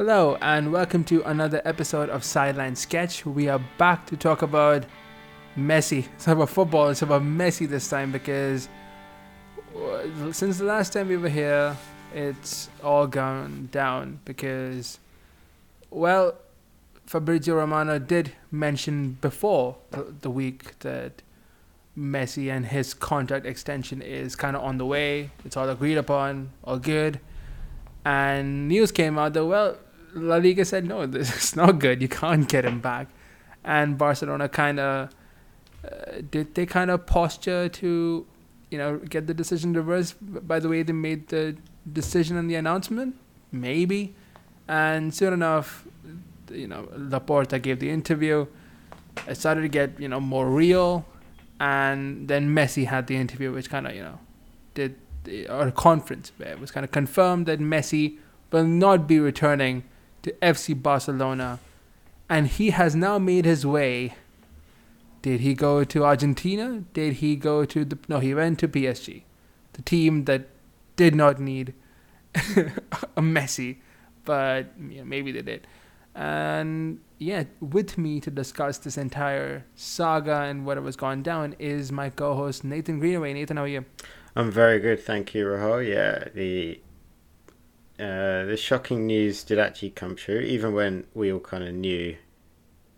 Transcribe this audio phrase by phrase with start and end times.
[0.00, 3.26] Hello, and welcome to another episode of Sideline Sketch.
[3.26, 4.86] We are back to talk about
[5.58, 6.06] Messi.
[6.14, 8.70] It's about football, it's about Messi this time because
[9.76, 11.76] uh, since the last time we were here,
[12.14, 14.98] it's all gone down because,
[15.90, 16.34] well,
[17.04, 19.76] Fabrizio Romano did mention before
[20.22, 21.20] the week that
[21.94, 25.30] Messi and his contract extension is kind of on the way.
[25.44, 27.20] It's all agreed upon, all good.
[28.02, 29.76] And news came out that, well,
[30.14, 32.02] La Liga said, no, this is not good.
[32.02, 33.08] You can't get him back.
[33.64, 35.10] And Barcelona kind of,
[35.84, 38.26] uh, did they kind of posture to,
[38.70, 41.56] you know, get the decision reversed by the way they made the
[41.92, 43.16] decision and the announcement?
[43.52, 44.14] Maybe.
[44.68, 45.86] And soon enough,
[46.50, 48.46] you know, Laporta gave the interview.
[49.26, 51.04] It started to get, you know, more real
[51.60, 54.18] and then Messi had the interview, which kind of you know
[54.74, 54.96] did
[55.50, 58.16] or a conference where it was kind of confirmed that Messi
[58.50, 59.84] will not be returning
[60.22, 61.58] to FC Barcelona,
[62.28, 64.14] and he has now made his way.
[65.22, 66.84] Did he go to Argentina?
[66.94, 68.20] Did he go to the no?
[68.20, 69.22] He went to PSG,
[69.74, 70.48] the team that
[70.96, 71.74] did not need
[72.34, 73.78] a Messi,
[74.24, 75.66] but maybe they did.
[76.14, 82.10] And yeah, with me to discuss this entire saga and whatever's gone down is my
[82.10, 83.34] co-host Nathan Greenaway.
[83.34, 83.84] Nathan, how are you?
[84.34, 85.86] I'm very good, thank you, Rahul.
[85.88, 86.80] Yeah, the
[88.00, 92.16] uh, the shocking news did actually come true, even when we all kind of knew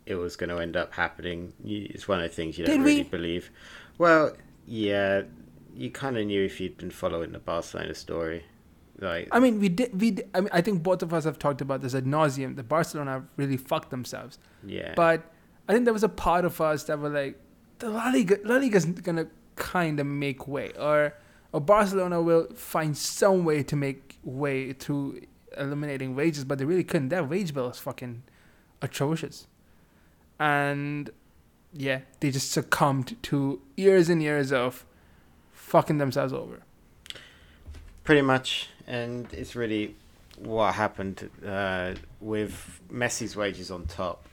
[0.07, 1.53] it was going to end up happening.
[1.65, 3.09] It's one of the things you don't did really we?
[3.09, 3.51] believe.
[3.99, 4.37] Well,
[4.67, 5.23] yeah,
[5.75, 8.45] you kind of knew if you'd been following the Barcelona story.
[8.99, 10.01] Like, I mean, we did.
[10.01, 10.13] We.
[10.13, 12.55] Did, I mean, I think both of us have talked about this ad nauseum.
[12.55, 14.39] The Barcelona really fucked themselves.
[14.65, 14.93] Yeah.
[14.95, 15.25] But
[15.69, 17.41] I think there was a part of us that were like,
[17.79, 21.15] the La Liga, La Liga's gonna kind of make way, or
[21.53, 25.23] or Barcelona will find some way to make way through
[25.57, 27.09] eliminating wages, but they really couldn't.
[27.09, 28.23] Their wage bill is fucking
[28.81, 29.47] atrocious,
[30.39, 31.11] and
[31.73, 34.85] yeah, they just succumbed to years and years of
[35.53, 36.63] fucking themselves over.
[38.05, 39.95] Pretty much, and it's really
[40.39, 44.27] what happened uh, with Messi's wages on top.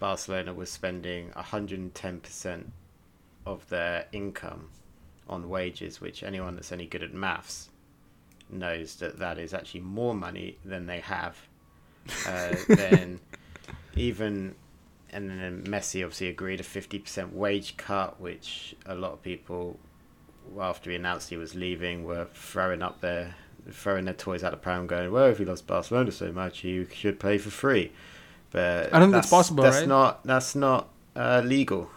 [0.00, 2.64] Barcelona was spending 110%
[3.46, 4.68] of their income
[5.28, 7.70] on wages, which anyone that's any good at maths
[8.50, 11.36] knows that that is actually more money than they have.
[12.26, 13.20] Uh, then
[13.96, 14.54] even
[15.10, 19.78] and then Messi obviously agreed a 50% wage cut, which a lot of people,
[20.60, 23.34] after he announced he was leaving, were throwing up their
[23.70, 26.64] throwing their toys out of the pram, going, "Well, if he loves Barcelona so much,
[26.64, 27.92] you should play for free."
[28.50, 29.64] But I don't think that's, that's possible.
[29.64, 29.88] That's right?
[29.88, 31.90] not that's not uh, legal.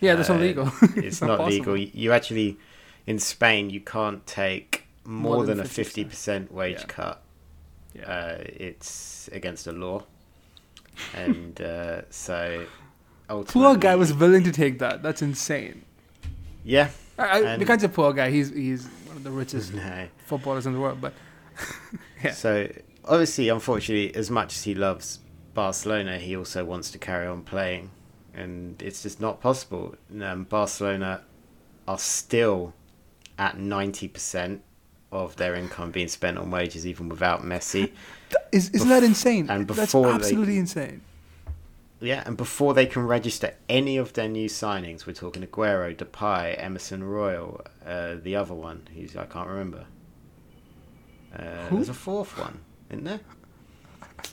[0.00, 0.72] Yeah, that's uh, not legal.
[0.82, 1.76] it's, it's, not, not legal.
[1.76, 2.58] You actually
[3.06, 6.86] in Spain you can't take more, more than, than, a fifty percent wage yeah.
[6.86, 7.22] cut.
[7.94, 8.02] Yeah.
[8.04, 10.04] Uh, it's against the law,
[11.14, 12.66] and uh, so
[13.28, 15.02] poor guy was willing to take that.
[15.02, 15.84] That's insane.
[16.64, 18.30] Yeah, I, I, the kinds of poor guy.
[18.30, 20.08] He's he's one of the richest no.
[20.26, 21.00] footballers in the world.
[21.00, 21.14] But
[22.24, 22.32] yeah.
[22.32, 22.70] So
[23.04, 25.20] obviously, unfortunately, as much as he loves
[25.54, 27.90] Barcelona, he also wants to carry on playing,
[28.34, 29.94] and it's just not possible.
[30.20, 31.22] Um, Barcelona
[31.88, 32.74] are still
[33.38, 34.62] at ninety percent
[35.12, 37.92] of their income being spent on wages, even without Messi.
[38.52, 39.50] Is, isn't Bef- that insane?
[39.50, 41.02] And before That's absolutely insane.
[42.00, 46.54] Yeah, and before they can register any of their new signings, we're talking Aguero, Depay,
[46.62, 49.84] Emerson Royal, uh, the other one, who's I can't remember.
[51.36, 52.60] Uh, there's a fourth one,
[52.90, 53.20] isn't there?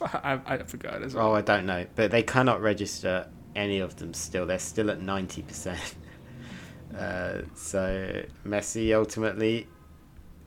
[0.00, 1.28] I, I forgot as well.
[1.28, 4.46] Oh, I don't know, but they cannot register any of them still.
[4.46, 5.96] They're still at ninety percent.
[6.98, 9.68] Uh, so Messi ultimately,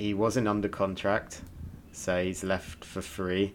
[0.02, 1.42] he wasn't under contract,
[1.92, 3.54] so he's left for free.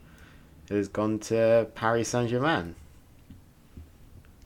[0.71, 2.75] Has gone to Paris Saint Germain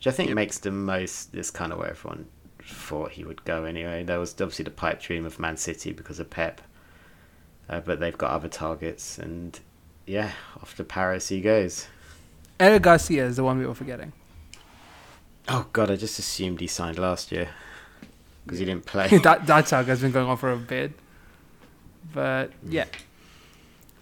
[0.01, 0.35] which I think yep.
[0.35, 1.31] makes the most.
[1.33, 2.27] This kind of where everyone
[2.65, 4.03] thought he would go anyway.
[4.03, 6.63] There was obviously the pipe dream of Man City because of Pep,
[7.69, 9.61] uh, but they've got other targets, and
[10.07, 10.31] yeah,
[10.63, 11.87] off to Paris he goes.
[12.59, 14.15] Eric Garcia is the one we were forgetting.
[15.51, 17.51] Oh God, I just assumed he signed last year
[18.47, 19.09] because he didn't play.
[19.19, 20.93] that that saga has been going on for a bit,
[22.13, 22.87] but yeah.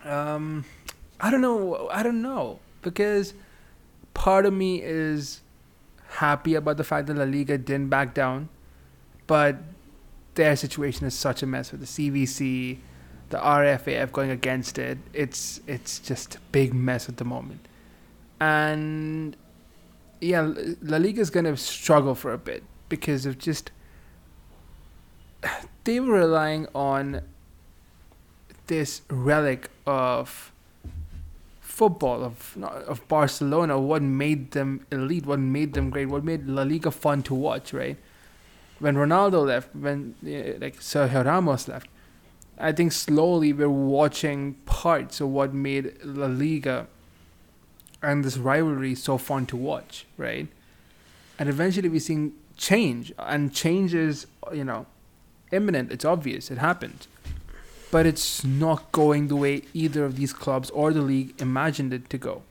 [0.05, 0.65] Um,
[1.21, 1.89] I don't know.
[1.91, 3.35] I don't know because
[4.15, 5.41] part of me is
[6.09, 8.49] happy about the fact that La Liga didn't back down,
[9.27, 9.56] but
[10.35, 12.79] their situation is such a mess with the CVC,
[13.31, 14.99] the RFAF going against it.
[15.12, 17.67] It's it's just a big mess at the moment,
[18.41, 19.37] and
[20.21, 20.53] yeah,
[20.83, 23.71] La Liga is gonna struggle for a bit because of just
[25.85, 27.23] they were relying on
[28.69, 30.53] this relic of
[31.61, 32.56] football of
[32.87, 37.23] of Barcelona, what made them elite, what made them great, what made La Liga fun
[37.25, 37.97] to watch, right?
[38.79, 41.88] When Ronaldo left, when uh, like Sergio Ramos left,
[42.59, 46.87] I think slowly we're watching parts of what made La Liga
[48.03, 50.49] and this rivalry so fun to watch, right?
[51.38, 54.87] And eventually we're seeing change, and change is, you know,
[55.53, 55.93] imminent.
[55.93, 56.50] It's obvious.
[56.50, 57.06] It happened.
[57.90, 62.11] But it's not going the way either of these clubs or the league imagined it
[62.11, 62.43] to go.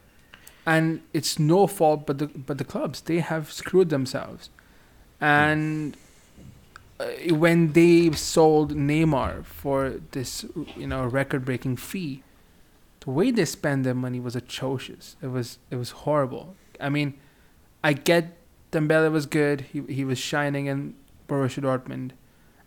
[0.66, 3.01] And it's no fault but the but the clubs.
[3.01, 4.50] They have screwed themselves.
[5.22, 5.95] And
[7.00, 10.45] uh, when they sold Neymar for this,
[10.75, 12.24] you know, record-breaking fee,
[13.01, 15.16] the way they spent their money was atrocious.
[15.22, 16.56] It was it was horrible.
[16.81, 17.13] I mean,
[17.84, 18.38] I get
[18.72, 19.62] Dembele was good.
[19.62, 20.95] He he was shining in
[21.30, 22.12] Borussia Dortmund,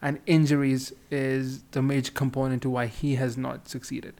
[0.02, 4.14] and injuries is the major component to why he has not succeeded.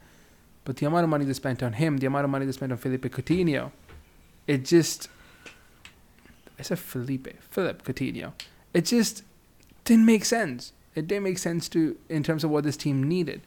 [0.65, 2.73] But the amount of money they spent on him, the amount of money they spent
[2.73, 3.73] on Felipe Coutinho,
[4.47, 5.09] it just
[6.59, 8.33] I said Felipe, Philip Coutinho.
[8.75, 9.23] It just
[9.85, 10.73] didn't make sense.
[10.95, 13.41] It didn't make sense to in terms of what this team needed.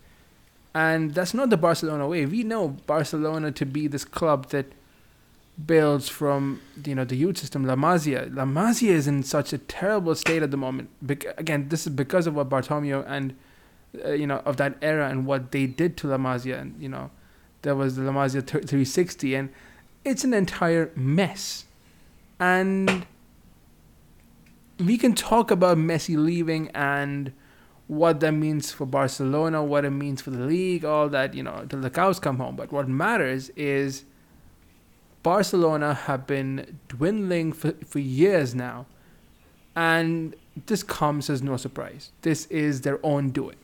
[0.74, 2.26] And that's not the Barcelona way.
[2.26, 4.66] We know Barcelona to be this club that
[5.66, 7.66] builds from you know the youth system.
[7.66, 10.90] La Masia, La Masia is in such a terrible state at the moment.
[11.02, 13.36] Bec- again, this is because of what Bartomeu and
[14.04, 16.60] uh, you know of that era and what they did to La Masia.
[16.60, 17.12] And you know
[17.62, 19.50] there was the La Masia 360, and
[20.04, 21.66] it's an entire mess.
[22.40, 23.06] And
[24.80, 27.32] we can talk about Messi leaving and
[27.88, 31.66] what that means for Barcelona, what it means for the league, all that, you know,
[31.70, 32.56] till the cows come home.
[32.56, 34.06] But what matters is
[35.24, 38.86] Barcelona have been dwindling for, for years now.
[39.76, 40.36] And
[40.68, 42.12] this comes as no surprise.
[42.22, 43.56] This is their own doing,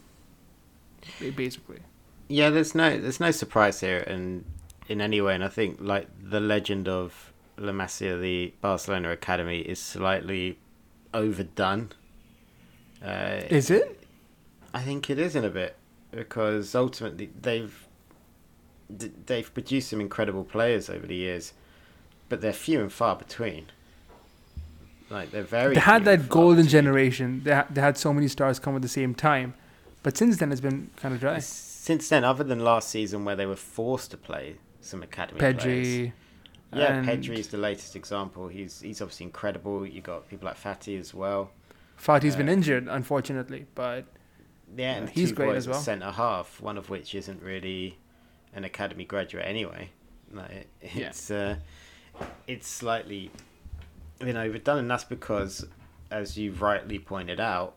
[1.35, 1.81] basically.
[2.29, 4.43] Yeah, there's no there's no surprise here, and
[4.87, 9.59] in any way, and I think like the legend of La Masia, the Barcelona academy,
[9.59, 10.57] is slightly
[11.13, 11.91] overdone.
[13.03, 14.03] Uh, is it?
[14.73, 15.75] I think it is in a bit
[16.11, 17.87] because ultimately they've
[18.89, 21.53] they've produced some incredible players over the years,
[22.27, 23.67] but they're few and far between.
[25.09, 25.75] Like they're very.
[25.75, 26.69] They had that golden between.
[26.69, 27.41] generation.
[27.43, 29.53] They ha- they had so many stars come at the same time,
[30.03, 31.39] but since then it's been kind of dry.
[31.39, 35.61] Since then, other than last season where they were forced to play some academy Pedri,
[35.61, 36.11] players.
[36.71, 38.47] Yeah, Pedri is the latest example.
[38.47, 39.85] He's he's obviously incredible.
[39.85, 41.51] You got people like Fati as well.
[41.97, 44.05] Fati's uh, been injured, unfortunately, but
[44.77, 45.79] yeah, and he's great as well.
[45.79, 47.97] Centre half, one of which isn't really
[48.53, 49.89] an academy graduate anyway.
[50.31, 51.55] Like, it's yeah.
[52.19, 53.31] uh, it's slightly
[54.23, 55.65] you know overdone, and that's because,
[56.11, 57.75] as you've rightly pointed out,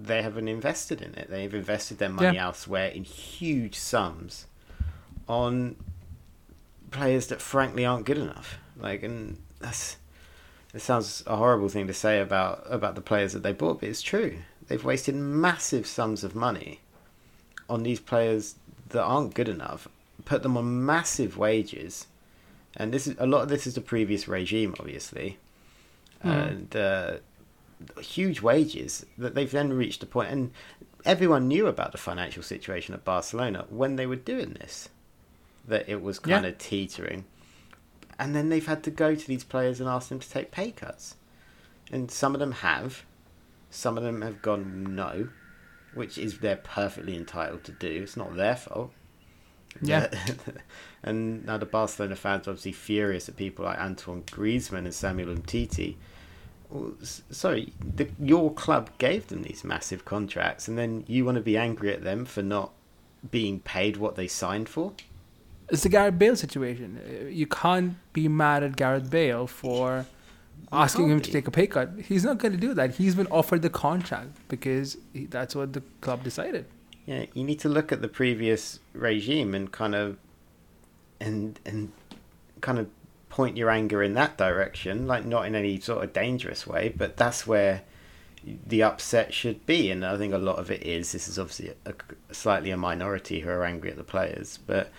[0.00, 1.28] they haven't invested in it.
[1.30, 2.46] They've invested their money yeah.
[2.46, 4.46] elsewhere in huge sums
[5.28, 5.76] on
[6.90, 8.58] players that frankly aren't good enough.
[8.76, 9.96] Like, and that's
[10.74, 13.88] it sounds a horrible thing to say about about the players that they bought, but
[13.88, 14.38] it's true.
[14.68, 16.80] They've wasted massive sums of money
[17.68, 18.54] on these players
[18.88, 19.88] that aren't good enough,
[20.24, 22.06] put them on massive wages,
[22.76, 25.38] and this is a lot of this is the previous regime, obviously,
[26.24, 26.48] mm.
[26.48, 27.16] and uh,
[28.00, 30.50] huge wages that they've then reached a point, and
[31.04, 34.88] everyone knew about the financial situation at Barcelona when they were doing this,
[35.66, 36.50] that it was kind yeah.
[36.50, 37.24] of teetering,
[38.18, 40.70] and then they've had to go to these players and ask them to take pay
[40.70, 41.16] cuts,
[41.90, 43.04] and some of them have,
[43.70, 45.28] some of them have gone no,
[45.94, 48.02] which is they're perfectly entitled to do.
[48.02, 48.92] It's not their fault.
[49.80, 50.08] Yeah.
[50.12, 50.52] Uh,
[51.02, 55.34] and now the Barcelona fans are obviously furious at people like Antoine Griezmann and Samuel
[55.34, 55.96] Umtiti.
[57.02, 61.56] Sorry, the, your club gave them these massive contracts, and then you want to be
[61.56, 62.72] angry at them for not
[63.30, 64.92] being paid what they signed for?
[65.68, 67.00] It's the Gareth Bale situation.
[67.06, 70.06] Uh, you can't be mad at Gareth Bale for
[70.70, 71.90] asking him to take a pay cut.
[72.06, 72.96] He's not going to do that.
[72.96, 76.66] He's been offered the contract because he, that's what the club decided.
[77.06, 80.16] Yeah, you need to look at the previous regime and kind of
[81.20, 81.92] and and
[82.60, 82.88] kind of
[83.28, 87.16] point your anger in that direction, like not in any sort of dangerous way, but
[87.16, 87.82] that's where
[88.66, 89.90] the upset should be.
[89.90, 91.12] And I think a lot of it is.
[91.12, 91.94] This is obviously a,
[92.30, 94.90] a slightly a minority who are angry at the players, but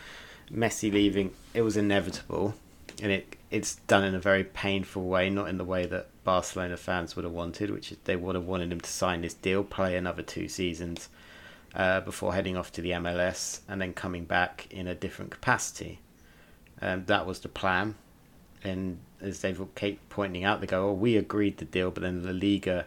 [0.52, 2.56] Messi leaving, it was inevitable,
[3.02, 6.76] and it it's done in a very painful way, not in the way that Barcelona
[6.76, 9.64] fans would have wanted, which is they would have wanted him to sign this deal,
[9.64, 11.08] play another two seasons
[11.76, 16.00] uh, before heading off to the MLS and then coming back in a different capacity.
[16.82, 17.96] Um, that was the plan.
[18.64, 22.24] And as they've keep pointing out, they go, "Oh, we agreed the deal," but then
[22.24, 22.86] La Liga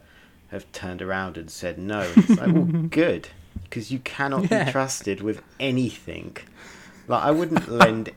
[0.49, 2.01] have turned around and said no.
[2.17, 3.29] it's like, well, good,
[3.65, 4.65] because you cannot yeah.
[4.65, 6.37] be trusted with anything.
[7.09, 8.13] Like I wouldn't lend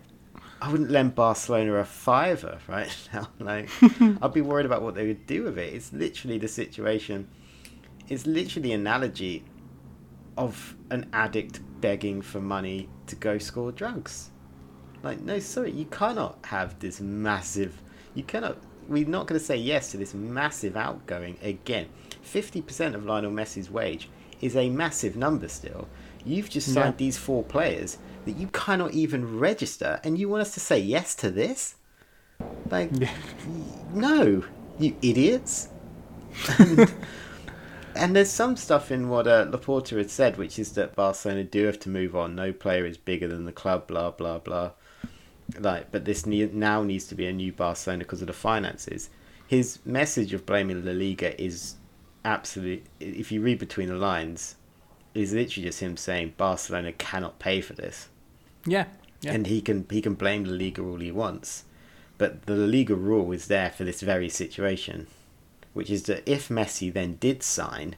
[0.62, 3.30] I wouldn't lend Barcelona a fiver right now.
[3.40, 3.70] Like,
[4.22, 5.74] I'd be worried about what they would do with it.
[5.74, 7.28] It's literally the situation.
[8.08, 9.44] It's literally analogy
[10.39, 14.31] of an addict begging for money to go score drugs.
[15.03, 17.81] Like, no, sorry, you cannot have this massive.
[18.15, 18.58] You cannot.
[18.88, 21.88] We're not going to say yes to this massive outgoing again.
[22.22, 24.10] Fifty percent of Lionel Messi's wage
[24.41, 25.88] is a massive number still.
[26.25, 27.05] You've just signed yeah.
[27.05, 31.15] these four players that you cannot even register, and you want us to say yes
[31.15, 31.75] to this?
[32.69, 32.91] Like,
[33.93, 34.43] no,
[34.79, 35.69] you idiots.
[36.60, 36.91] and,
[38.03, 41.65] and, there's some stuff in what uh, Laporta had said, which is that Barcelona do
[41.65, 42.36] have to move on.
[42.36, 43.88] No player is bigger than the club.
[43.88, 44.72] Blah blah blah.
[45.58, 49.10] Like, but this ne- now needs to be a new Barcelona because of the finances.
[49.48, 51.75] His message of blaming La Liga is
[52.24, 52.86] absolute.
[53.00, 54.56] If you read between the lines,
[55.13, 58.10] is literally just him saying Barcelona cannot pay for this.
[58.65, 58.86] Yeah,
[59.22, 59.34] yeah.
[59.34, 61.63] And he can he can blame the Liga all he wants,
[62.18, 65.08] but the La Liga rule is there for this very situation,
[65.79, 67.95] which is that if Messi then did sign,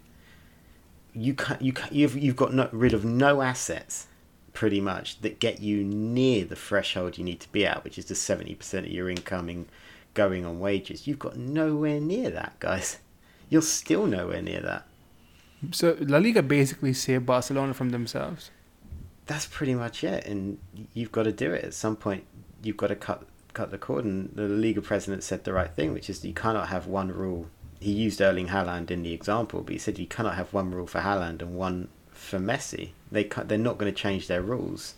[1.13, 4.05] you can you can, you've you've got no, rid of no assets,
[4.53, 8.05] pretty much that get you near the threshold you need to be at, which is
[8.05, 9.65] the seventy percent of your income
[10.13, 11.07] going on wages.
[11.07, 12.99] You've got nowhere near that, guys.
[13.49, 14.85] You're still nowhere near that.
[15.71, 18.51] So La Liga basically saved Barcelona from themselves.
[19.25, 20.59] That's pretty much it, and
[20.93, 22.25] you've got to do it at some point.
[22.61, 23.23] You've got to cut
[23.55, 26.67] cut the cord, and the Liga president said the right thing, which is you cannot
[26.67, 27.47] have one rule.
[27.81, 30.87] He used Erling Haaland in the example, but he said you cannot have one rule
[30.87, 32.91] for Haaland and one for Messi.
[33.11, 34.93] They they're not going to change their rules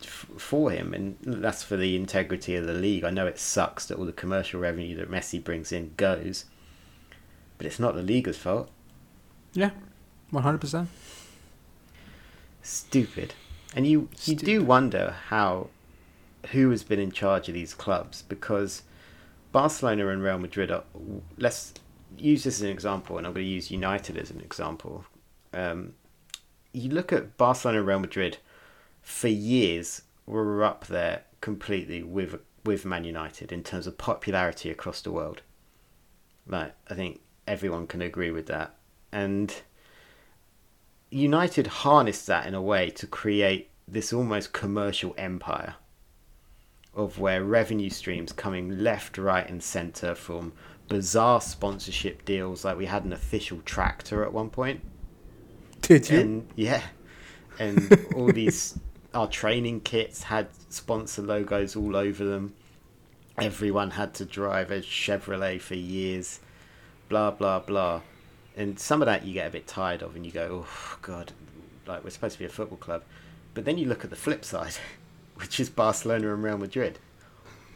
[0.00, 3.02] for him, and that's for the integrity of the league.
[3.04, 6.44] I know it sucks that all the commercial revenue that Messi brings in goes,
[7.58, 8.70] but it's not the league's fault.
[9.52, 9.70] Yeah,
[10.30, 10.88] one hundred percent.
[12.62, 13.34] Stupid,
[13.74, 14.46] and you Stupid.
[14.46, 15.68] you do wonder how
[16.52, 18.82] who has been in charge of these clubs because
[19.56, 20.84] Barcelona and Real Madrid are.
[21.38, 21.72] Let's
[22.18, 25.06] use this as an example, and I'm going to use United as an example.
[25.54, 25.94] Um,
[26.74, 28.36] you look at Barcelona and Real Madrid
[29.00, 35.00] for years were up there completely with with Man United in terms of popularity across
[35.00, 35.40] the world.
[36.46, 38.74] Like I think everyone can agree with that
[39.10, 39.62] and
[41.08, 45.76] United harnessed that in a way to create this almost commercial empire
[46.96, 50.52] of where revenue streams coming left, right, and centre from
[50.88, 52.64] bizarre sponsorship deals.
[52.64, 54.80] Like we had an official tractor at one point.
[55.82, 56.20] Did you?
[56.20, 56.82] And, yeah,
[57.58, 58.78] and all these
[59.14, 62.54] our training kits had sponsor logos all over them.
[63.38, 66.40] Everyone had to drive a Chevrolet for years.
[67.08, 68.00] Blah blah blah
[68.56, 71.32] and some of that you get a bit tired of, and you go, "Oh God,
[71.86, 73.04] like we're supposed to be a football club,"
[73.54, 74.74] but then you look at the flip side,
[75.36, 76.98] which is Barcelona and Real Madrid.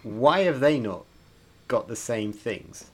[0.03, 1.05] Why have they not
[1.69, 2.91] got the same things?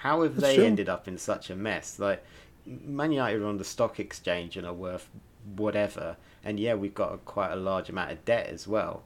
[0.00, 0.64] How have That's they true.
[0.64, 1.98] ended up in such a mess?
[1.98, 2.24] Like
[2.66, 5.08] Man United are on the stock exchange and are worth
[5.56, 9.02] whatever, and yeah, we've got a, quite a large amount of debt as well,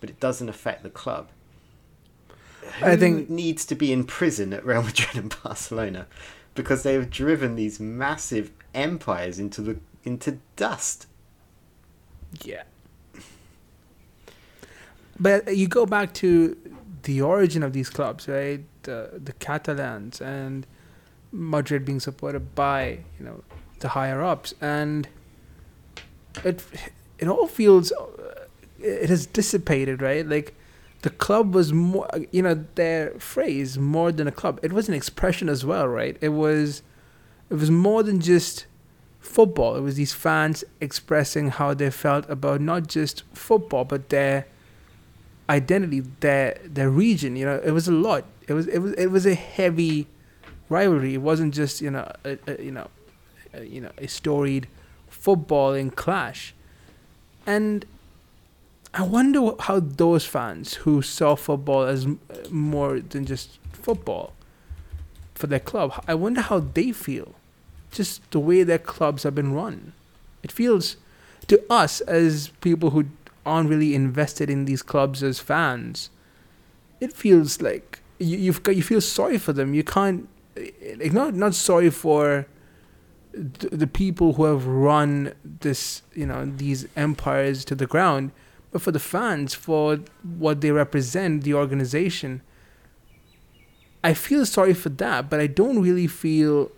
[0.00, 1.28] but it doesn't affect the club.
[2.80, 6.06] Who I think needs to be in prison at Real Madrid and Barcelona
[6.54, 11.06] because they have driven these massive empires into the into dust.
[12.42, 12.64] Yeah.
[15.20, 16.56] But you go back to
[17.02, 18.60] the origin of these clubs, right?
[18.82, 20.66] The the Catalans and
[21.32, 23.42] Madrid being supported by you know
[23.80, 25.08] the higher ups, and
[26.44, 26.64] it
[27.18, 28.44] it all feels uh,
[28.78, 30.26] it has dissipated, right?
[30.26, 30.54] Like
[31.02, 34.94] the club was more you know their phrase more than a club it was an
[34.94, 36.82] expression as well right it was
[37.50, 38.66] it was more than just
[39.20, 44.46] football it was these fans expressing how they felt about not just football but their
[45.50, 49.06] identity their their region you know it was a lot it was it was it
[49.06, 50.06] was a heavy
[50.68, 52.88] rivalry it wasn't just you know a, a you know
[53.54, 54.66] a, you know a storied
[55.10, 56.54] footballing clash
[57.46, 57.86] and
[58.94, 62.06] I wonder how those fans who saw football as
[62.50, 64.32] more than just football
[65.34, 67.34] for their club, I wonder how they feel.
[67.90, 69.92] Just the way their clubs have been run.
[70.42, 70.96] It feels
[71.46, 73.04] to us as people who
[73.48, 76.10] aren't really invested in these clubs as fans,
[77.00, 79.74] it feels like you, you've got, you feel sorry for them.
[79.74, 80.28] You can't
[80.96, 82.46] like not not sorry for
[83.32, 88.32] the, the people who have run this you know these empires to the ground
[88.70, 92.42] but for the fans, for what they represent, the organization,
[94.04, 96.70] I feel sorry for that, but I don't really feel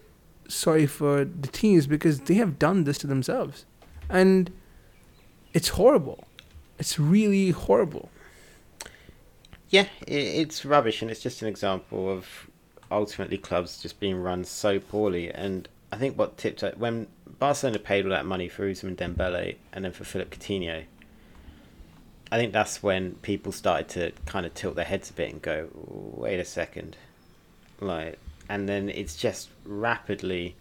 [0.49, 3.67] sorry for the teams because they have done this to themselves.
[4.09, 4.53] And
[5.53, 6.25] it's horrible.
[6.81, 8.09] It's really horrible.
[9.69, 12.49] Yeah, it's rubbish, and it's just an example of
[12.91, 15.31] ultimately clubs just being run so poorly.
[15.31, 17.07] And I think what tipped it when
[17.39, 20.85] Barcelona paid all that money for Ousmane Dembele and then for Philippe Coutinho.
[22.33, 25.43] I think that's when people started to kind of tilt their heads a bit and
[25.43, 26.97] go, "Wait a second,
[27.79, 28.19] like,"
[28.49, 30.57] and then it's just rapidly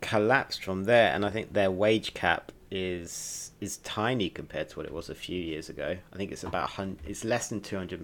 [0.00, 1.12] collapsed from there.
[1.12, 5.14] And I think their wage cap is is tiny compared to what it was a
[5.14, 5.96] few years ago.
[6.12, 6.70] I think it's about
[7.06, 8.00] it's less than two hundred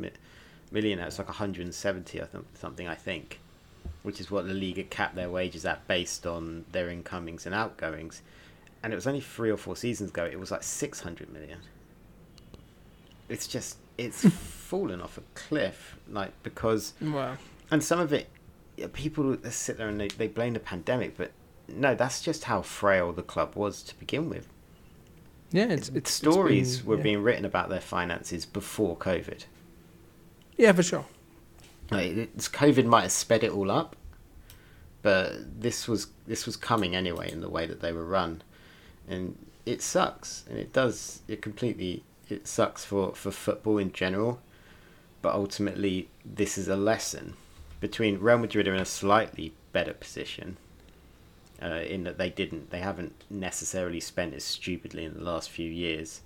[0.71, 1.07] million now.
[1.07, 3.41] It's like one hundred and seventy, I think, something I think,
[4.03, 8.21] which is what the Liga capped their wages at based on their incomings and outgoings.
[8.83, 10.25] And it was only three or four seasons ago.
[10.25, 11.61] It was like six hundred million.
[13.31, 17.39] It's just it's fallen off a cliff, like because Wow.
[17.71, 18.29] and some of it,
[18.93, 21.33] people sit there and they, they blame the pandemic, but
[21.69, 24.47] no, that's just how frail the club was to begin with.
[25.51, 27.03] Yeah, it's it's Stories it's been- were yeah.
[27.03, 29.45] being written about their finances before COVID.
[30.57, 31.07] Yeah, for sure.
[31.91, 33.97] Like, COVID might have sped it all up,
[35.03, 38.43] but this was this was coming anyway in the way that they were run,
[39.09, 44.41] and it sucks, and it does it completely it sucks for for football in general,
[45.23, 47.35] but ultimately this is a lesson.
[47.81, 50.59] Between Real Madrid are in a slightly better position,
[51.63, 55.71] uh, in that they didn't they haven't necessarily spent as stupidly in the last few
[55.71, 56.23] years.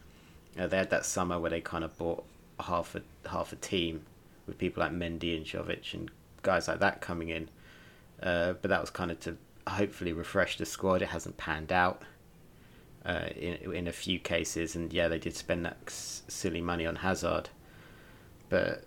[0.58, 2.24] Uh, they had that summer where they kind of bought
[2.60, 4.04] half a half a team
[4.46, 6.10] with people like Mendy and Jovic and
[6.42, 7.48] guys like that coming in.
[8.22, 9.36] Uh, but that was kind of to
[9.66, 11.02] hopefully refresh the squad.
[11.02, 12.02] It hasn't panned out
[13.04, 16.96] uh, in in a few cases, and yeah, they did spend that silly money on
[16.96, 17.48] Hazard,
[18.48, 18.84] but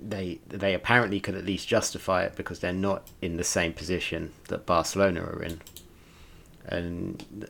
[0.00, 4.32] they they apparently could at least justify it because they're not in the same position
[4.48, 5.60] that Barcelona are in,
[6.66, 7.48] and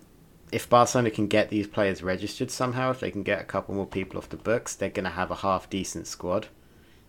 [0.53, 3.87] if Barcelona can get these players registered somehow, if they can get a couple more
[3.87, 6.49] people off the books, they're going to have a half decent squad.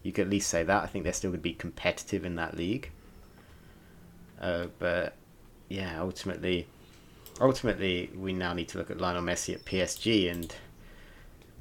[0.02, 0.84] You could at least say that.
[0.84, 2.90] I think they're still going to be competitive in that league.
[4.40, 5.16] Uh, but
[5.68, 6.68] yeah, ultimately,
[7.42, 10.56] ultimately, we now need to look at Lionel Messi at PSG, and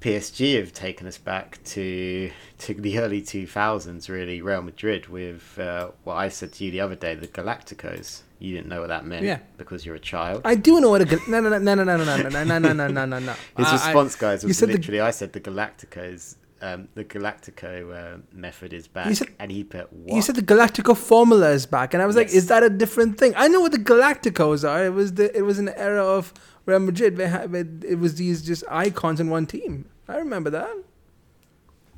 [0.03, 4.11] PSG have taken us back to to the early two thousands.
[4.11, 8.23] Really, Real Madrid with uh, what I said to you the other day, the Galacticos.
[8.41, 9.39] You didn't know what that meant Yeah.
[9.57, 10.43] because you're a child.
[10.45, 12.43] I do know what a gal- no no no no no no no no no
[12.45, 13.35] no no no no no no.
[13.57, 18.15] His I- response, guys, was said the- literally, I said the Galacticos, um, the Galactico
[18.15, 20.17] uh, method is back, said- and he put what?
[20.17, 23.17] You said the Galactico formula is back, and I was like, "Is that a different
[23.19, 24.85] thing?" I know what the Galacticos are.
[24.87, 26.35] It was the it was an era of
[26.67, 27.17] Real Madrid.
[27.17, 27.55] They had,
[27.87, 29.87] it was these just icons in one team.
[30.09, 30.77] I remember that.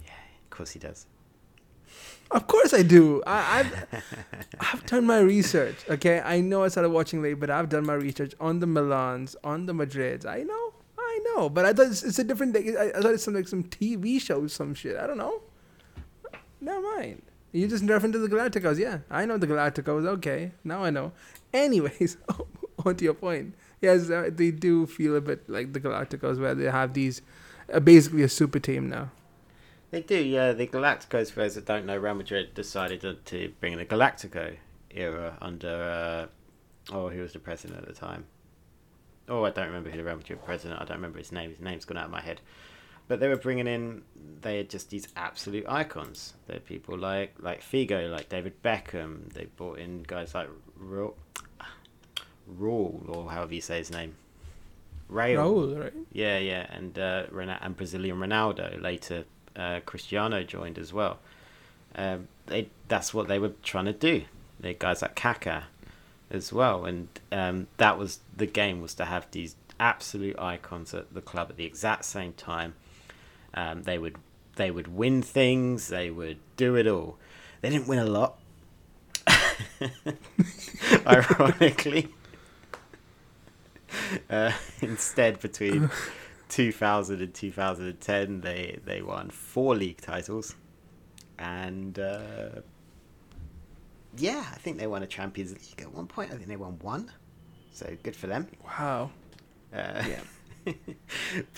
[0.05, 1.07] Yeah, of course he does.
[2.31, 3.23] Of course I do.
[3.27, 4.05] I, I've
[4.61, 5.77] I've done my research.
[5.89, 9.37] Okay, I know I started watching late, but I've done my research on the Milans,
[9.45, 10.27] on the Madrids.
[10.27, 11.49] I know, I know.
[11.49, 12.55] But I thought it's, it's a different.
[12.55, 12.77] thing.
[12.77, 14.97] I, I thought it's some like some TV show, some shit.
[14.97, 15.43] I don't know.
[16.61, 17.23] Never mind.
[17.53, 18.79] You just referring to the Galacticos.
[18.79, 20.07] Yeah, I know the Galacticos.
[20.17, 21.13] Okay, now I know.
[21.53, 22.17] Anyways,
[22.85, 23.55] on to your point.
[23.81, 27.23] Yes, uh, they do feel a bit like the Galacticos, where they have these,
[27.73, 29.11] uh, basically a super team now.
[29.91, 30.53] They do, yeah.
[30.53, 33.85] The Galacticos, for those that don't know, Real Madrid decided to, to bring in the
[33.85, 34.57] Galactico
[34.91, 36.29] era under,
[36.91, 38.25] uh, oh, who was the president at the time?
[39.29, 40.81] Oh, I don't remember who the Real Madrid president.
[40.81, 41.51] I don't remember his name.
[41.51, 42.41] His name's gone out of my head.
[43.07, 44.03] But they were bringing in.
[44.41, 46.35] They had just these absolute icons.
[46.47, 49.33] They're people like like Figo, like David Beckham.
[49.33, 50.49] They brought in guys like
[50.83, 51.15] Raul,
[52.59, 54.15] Raul or however you say his name.
[55.11, 55.37] Raul.
[55.37, 55.93] Raul, right?
[56.13, 58.81] Yeah, yeah, and uh, Rona- and Brazilian Ronaldo.
[58.81, 59.25] Later,
[59.57, 61.19] uh, Cristiano joined as well.
[61.95, 64.25] Um, they that's what they were trying to do.
[64.59, 65.65] The guys like Kaká
[66.31, 71.13] as well, and um, that was the game was to have these absolute icons at
[71.13, 72.75] the club at the exact same time.
[73.53, 74.17] Um, they would
[74.57, 75.89] they would win things.
[75.89, 77.19] They would do it all.
[77.61, 78.39] They didn't win a lot,
[81.07, 82.09] ironically.
[84.31, 85.91] Uh, instead, between
[86.49, 90.55] 2000 and 2010, they they won four league titles,
[91.39, 92.61] and uh,
[94.17, 96.31] yeah, I think they won a Champions League at one point.
[96.33, 97.11] I think they won one,
[97.73, 98.49] so good for them.
[98.65, 99.11] Wow.
[99.73, 100.21] Uh, Yeah.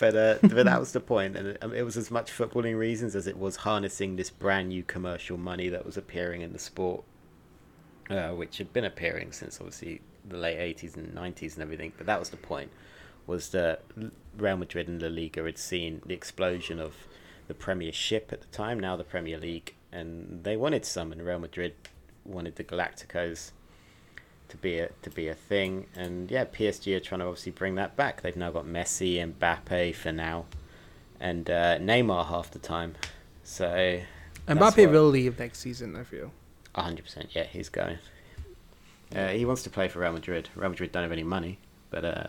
[0.00, 2.76] but uh, but that was the point, and it, um, it was as much footballing
[2.76, 6.58] reasons as it was harnessing this brand new commercial money that was appearing in the
[6.58, 7.04] sport,
[8.10, 11.92] uh, which had been appearing since obviously the late eighties and nineties and everything.
[11.96, 12.70] But that was the point,
[13.26, 13.82] was that
[14.36, 16.94] Real Madrid and La Liga had seen the explosion of
[17.48, 21.38] the Premiership at the time, now the Premier League, and they wanted some, and Real
[21.38, 21.74] Madrid
[22.24, 23.52] wanted the Galacticos
[24.48, 25.86] to be a to be a thing.
[25.94, 28.22] And yeah, PSG are trying to obviously bring that back.
[28.22, 30.46] They've now got Messi and Mbappe for now.
[31.20, 32.94] and uh, Neymar half the time.
[33.42, 34.00] So
[34.48, 35.96] Mbappe what- will leave next season.
[35.96, 36.30] I feel.
[36.74, 37.98] hundred percent, yeah, he's going.
[39.14, 40.48] Uh, he wants to play for Real Madrid.
[40.54, 41.58] Real Madrid don't have any money,
[41.90, 42.26] but uh,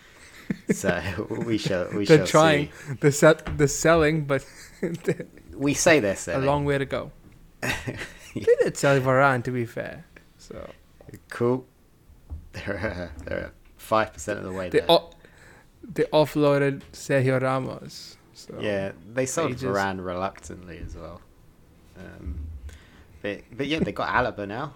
[0.72, 2.70] so we shall we They're shall trying.
[2.70, 2.94] see.
[3.00, 4.46] They're, they're selling, but
[4.80, 6.44] they're We say they're selling.
[6.44, 7.10] a long way to go.
[7.60, 10.04] They did sell Varane, to be fair.
[10.38, 10.68] So
[11.30, 11.66] Cool.
[12.52, 14.90] They're uh, they're five percent of the way they there.
[14.90, 15.10] o-
[15.82, 18.16] they offloaded Sergio Ramos.
[18.34, 19.62] So Yeah, they sold Ages.
[19.64, 21.20] Varane reluctantly as well.
[21.98, 22.46] Um,
[23.22, 24.74] but but yeah, they got Alaba now.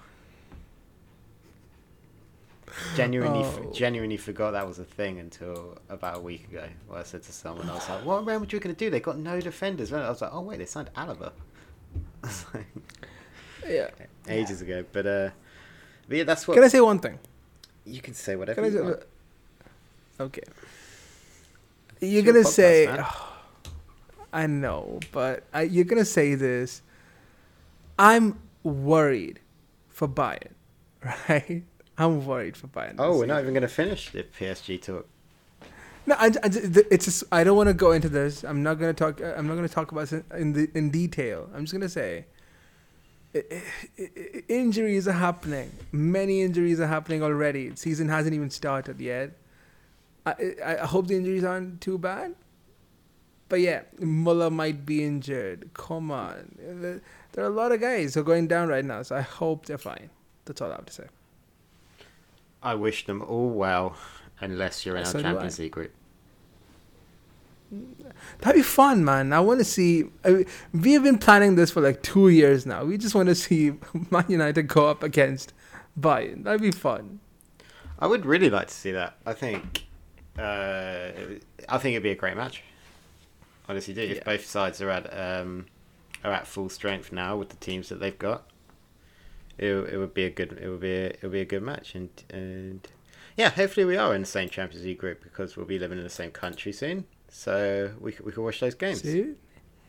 [2.96, 3.72] Genuinely, f- Oh.
[3.72, 6.64] genuinely forgot that was a thing until about a week ago.
[6.86, 8.90] Where I said to someone, I was like, "What Real Madrid going to do?
[8.90, 11.32] They got no defenders." I was like, "Oh wait, they signed Alaba."
[12.24, 12.66] I was like,
[13.68, 13.88] yeah.
[14.28, 15.30] ages ago, but uh,
[16.08, 17.18] but yeah, that's what Can I say one thing?
[17.84, 18.36] you can say.
[18.36, 18.56] Whatever.
[18.56, 19.02] Can I you say, want.
[20.20, 20.42] okay.
[22.00, 23.04] You're gonna podcast, say, man.
[24.32, 26.82] I know, but I, you're gonna say this.
[27.98, 29.40] I'm worried
[29.88, 30.52] for Bayern,
[31.28, 31.64] right?
[31.98, 32.94] I'm worried for Bayern.
[32.98, 35.06] Oh, we're not even going to finish the PSG talk.
[36.08, 36.50] No, I, I,
[36.90, 38.42] it's just I don't want to go into this.
[38.42, 39.20] I'm not gonna talk.
[39.20, 41.50] I'm not gonna talk about it in the in detail.
[41.54, 42.24] I'm just gonna say,
[43.34, 43.62] i i
[43.98, 45.70] i injuries are happening.
[45.92, 47.76] Many injuries are happening already.
[47.76, 49.36] Season hasn't even started yet.
[50.24, 52.34] I I, hope the injuries aren't too bad.
[53.50, 55.68] But yeah, Muller might be injured.
[55.74, 56.56] Come on,
[57.32, 59.02] there are a lot of guys who are going down right now.
[59.02, 60.08] So I hope they're fine.
[60.46, 61.08] That's all I have to say.
[62.62, 63.96] I wish them all well,
[64.40, 65.92] unless you're in our So do Champions League group.
[68.40, 69.32] That'd be fun, man.
[69.32, 70.06] I want to see.
[70.24, 72.84] I, we have been planning this for like two years now.
[72.84, 73.72] We just want to see
[74.10, 75.52] Man United go up against
[75.98, 76.44] Bayern.
[76.44, 77.20] That'd be fun.
[77.98, 79.16] I would really like to see that.
[79.26, 79.84] I think,
[80.38, 81.10] uh,
[81.68, 82.62] I think it'd be a great match.
[83.68, 85.66] Honestly, do if both sides are at um,
[86.24, 88.48] are at full strength now with the teams that they've got,
[89.58, 91.62] it, it would be a good it would be a, it would be a good
[91.62, 92.86] match and and
[93.36, 96.04] yeah, hopefully we are in the same Champions League group because we'll be living in
[96.04, 99.02] the same country soon, so we we can watch those games.
[99.02, 99.34] See?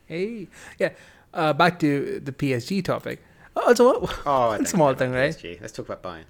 [0.05, 0.91] Hey, yeah.
[1.33, 3.23] Uh, back to the PSG topic.
[3.55, 5.33] Also, what, Oh, I one don't small thing, right?
[5.35, 5.59] PSG.
[5.61, 6.25] Let's talk about Bayern.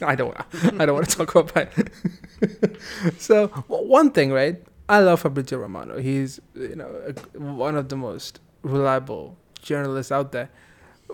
[0.02, 0.36] I don't.
[0.80, 2.76] I don't want to talk about that.
[3.18, 4.60] so one thing, right?
[4.88, 5.98] I love Fabrizio Romano.
[5.98, 10.50] He's you know one of the most reliable journalists out there.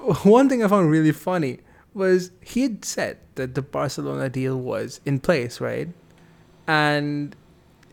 [0.22, 1.58] One thing I found really funny
[1.92, 5.88] was he had said that the Barcelona deal was in place, right?
[6.66, 7.34] And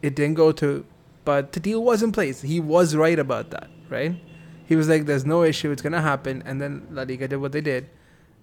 [0.02, 0.86] it didn't go to,
[1.26, 2.42] but the deal was in place.
[2.42, 4.16] He was right about that, right?
[4.66, 5.72] He was like, "There's no issue.
[5.72, 7.90] It's gonna happen." And then La Liga did what they did,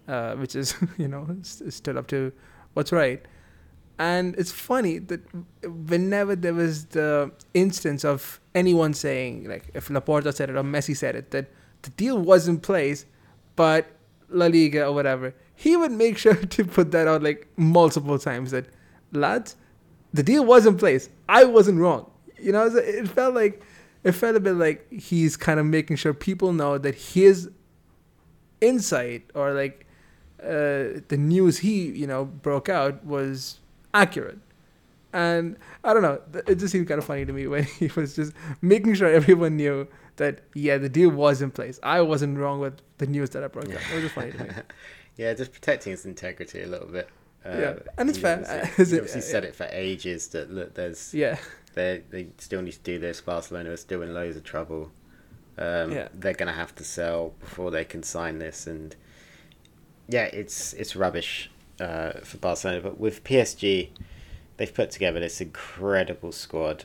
[0.08, 2.32] uh, which is you know st- stood up to
[2.74, 3.24] what's right.
[3.96, 5.20] And it's funny that
[5.62, 10.96] whenever there was the instance of anyone saying, like if Laporta said it or Messi
[10.96, 11.46] said it, that
[11.82, 13.06] the deal was in place,
[13.56, 13.86] but
[14.28, 18.50] La Liga or whatever, he would make sure to put that out like multiple times
[18.50, 18.66] that,
[19.12, 19.56] lads,
[20.12, 21.08] the deal was in place.
[21.28, 22.10] I wasn't wrong.
[22.38, 23.62] You know, it felt like,
[24.02, 27.48] it felt a bit like he's kind of making sure people know that his
[28.60, 29.86] insight or like
[30.42, 33.60] uh, the news he you know broke out was
[33.92, 34.38] accurate
[35.12, 38.16] and i don't know it just seemed kind of funny to me when he was
[38.16, 42.60] just making sure everyone knew that yeah the deal was in place i wasn't wrong
[42.60, 44.50] with the news that i broke out it was just funny to me
[45.16, 47.08] yeah, just protecting his integrity a little bit.
[47.46, 48.38] Uh, Yeah, and it's fair.
[48.40, 51.38] Obviously, he obviously said it for ages that look, there's yeah
[51.74, 53.20] they they still need to do this.
[53.20, 54.90] Barcelona are still in loads of trouble.
[55.56, 56.08] Um, Yeah.
[56.12, 58.96] They're gonna have to sell before they can sign this, and
[60.08, 61.48] yeah, it's it's rubbish
[61.80, 62.80] uh, for Barcelona.
[62.80, 63.90] But with PSG,
[64.56, 66.84] they've put together this incredible squad.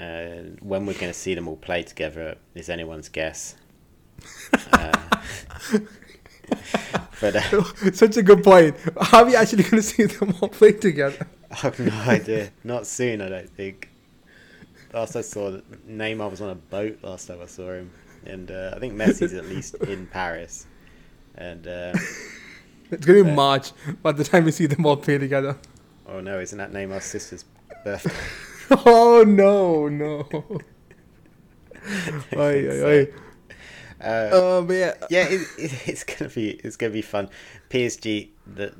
[0.00, 3.56] Uh, when we're going to see them all play together is anyone's guess.
[4.72, 4.92] uh,
[7.20, 10.48] but uh, such a good point how are we actually going to see them all
[10.48, 12.50] play together I have no idea.
[12.64, 13.90] Not soon, I don't think.
[14.92, 15.58] Last I saw,
[15.88, 16.98] Neymar was on a boat.
[17.02, 17.90] Last time I saw him,
[18.24, 20.66] and uh, I think Messi's at least in Paris.
[21.36, 21.92] And uh,
[22.90, 25.56] it's going to be march by the time we see them all play together
[26.08, 27.44] oh no, isn't that Neymar's sister's
[27.84, 28.10] birthday?
[28.86, 30.26] oh no no
[32.36, 33.12] Oy, oy, oy.
[34.00, 37.28] Uh, Uh, but yeah yeah, it, it, it's gonna be it's gonna be fun.
[37.70, 38.74] PSG, the,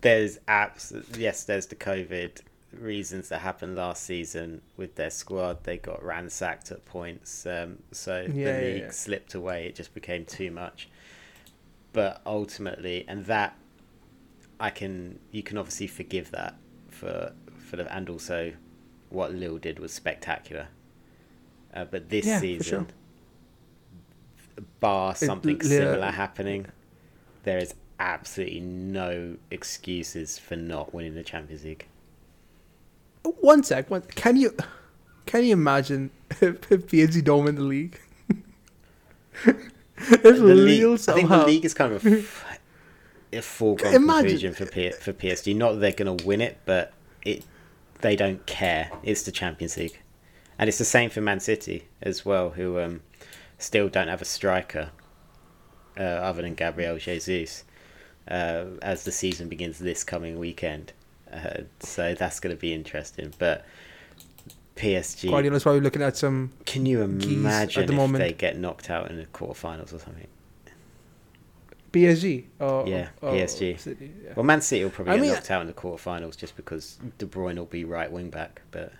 [0.00, 0.92] there's apps.
[1.18, 2.40] Yes, there's the COVID
[2.72, 5.64] reasons that happened last season with their squad.
[5.64, 8.90] They got ransacked at points, um, so Yeah, the league yeah.
[8.90, 9.66] slipped away.
[9.66, 10.88] It just became too much.
[11.92, 13.56] But ultimately, and that
[14.60, 16.54] I can you can obviously forgive that
[16.90, 18.52] for for the and also
[19.10, 20.68] what Lille did was spectacular.
[21.74, 24.64] Uh, but this Yeah, season, sure.
[24.80, 25.68] bar something yeah.
[25.68, 26.66] similar happening,
[27.44, 31.86] there is absolutely no excuses for not winning the Champions League.
[33.40, 33.90] One sec.
[33.90, 34.54] One, can you
[35.26, 37.98] can you imagine if, if PSG don't win the league?
[39.44, 44.54] if The Lille league, I think the league is kind of a, foregone Imagine- conclusion
[44.54, 45.54] for P- for PSG.
[45.56, 46.92] Not that they're going to win it, but
[47.24, 47.44] it
[48.00, 48.90] they don't care.
[49.02, 50.00] It's the Champions League,
[50.58, 53.00] and it's the same for Man City as well, who um,
[53.58, 54.90] still don't have a striker
[55.98, 57.64] uh, other than Gabriel Jesus
[58.28, 60.92] uh, as the season begins this coming weekend.
[61.32, 63.32] Uh, so that's going to be interesting.
[63.38, 63.64] But
[64.76, 66.52] PSG, Guardiola's probably looking at some.
[66.64, 68.22] can you imagine at the if moment.
[68.22, 70.26] they get knocked out in the quarterfinals or something?
[71.96, 72.44] PSG.
[72.60, 73.78] Or, oh, oh, Yeah, oh, or PSG.
[73.78, 74.32] City, yeah.
[74.36, 76.98] Well, Man City will probably I get mean- knocked out in the quarterfinals just because
[77.18, 78.62] De Bruyne will be right wing back.
[78.70, 78.92] But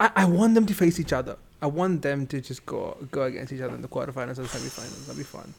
[0.00, 1.36] I, I want them to face each other.
[1.62, 5.06] I want them to just go go against each other in the quarterfinals and semifinals.
[5.06, 5.54] That'd be fun.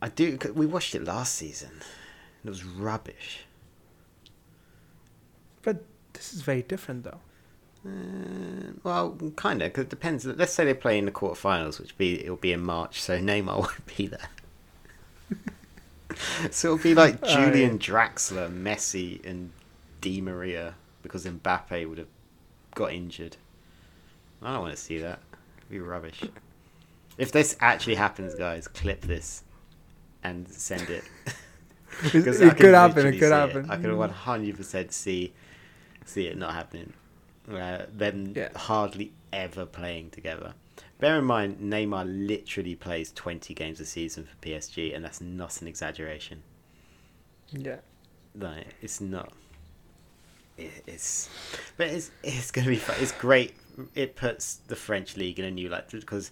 [0.00, 0.36] I do.
[0.36, 1.70] 'cause We watched it last season.
[2.44, 3.44] It was rubbish.
[5.62, 7.20] But this is very different, though.
[7.84, 9.68] Uh, well, kind of.
[9.68, 10.24] Because it depends.
[10.24, 13.46] Let's say they play in the quarterfinals, which be it'll be in March, so Neymar
[13.58, 14.28] won't be there.
[16.50, 17.44] so it'll be like Oh, yeah.
[17.50, 19.50] Julian Draxler, Messi, and
[20.00, 22.08] Di Maria because Mbappe would have
[22.74, 23.36] got injured.
[24.40, 25.20] I don't want to see that.
[25.58, 26.22] It'd be rubbish.
[27.18, 29.44] If this actually happens, guys, clip this
[30.22, 31.04] and send it.
[32.04, 33.06] It, it could happen.
[33.06, 33.70] It could happen.
[33.70, 35.32] I could one hundred percent see
[36.04, 36.92] see it not happening.
[37.50, 38.56] Uh, them Yeah.
[38.56, 40.54] hardly ever playing together.
[40.98, 45.60] Bear in mind, Neymar literally plays twenty games a season for PSG, and that's not
[45.60, 46.42] an exaggeration.
[47.50, 47.78] Yeah.
[48.34, 49.32] Like it's not.
[50.56, 51.28] It, it's,
[51.76, 52.96] but it's it's gonna be fun.
[53.00, 53.54] It's great.
[53.94, 56.30] It puts the French league in a new light because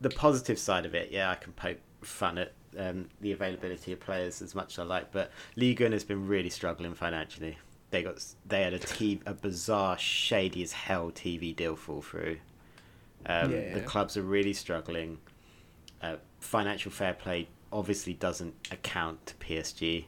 [0.00, 4.00] the positive side of it, yeah, I can poke fun at um, the availability of
[4.00, 7.56] players as much as I like, but Ligue 1 has been really struggling financially.
[7.90, 12.38] They got they had a TV, a bizarre, shady as hell TV deal fall through.
[13.24, 15.18] Um, Yeah, The clubs are really struggling.
[16.02, 20.04] Uh, financial fair play obviously doesn't account to PSG.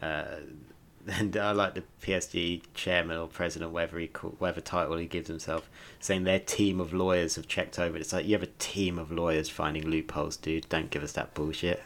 [0.00, 0.24] Uh,
[1.06, 5.28] and I like the PSG chairman or president, whatever he call, whatever title he gives
[5.28, 7.96] himself, saying their team of lawyers have checked over.
[7.96, 8.00] it.
[8.00, 10.68] It's like you have a team of lawyers finding loopholes, dude.
[10.68, 11.82] Don't give us that bullshit.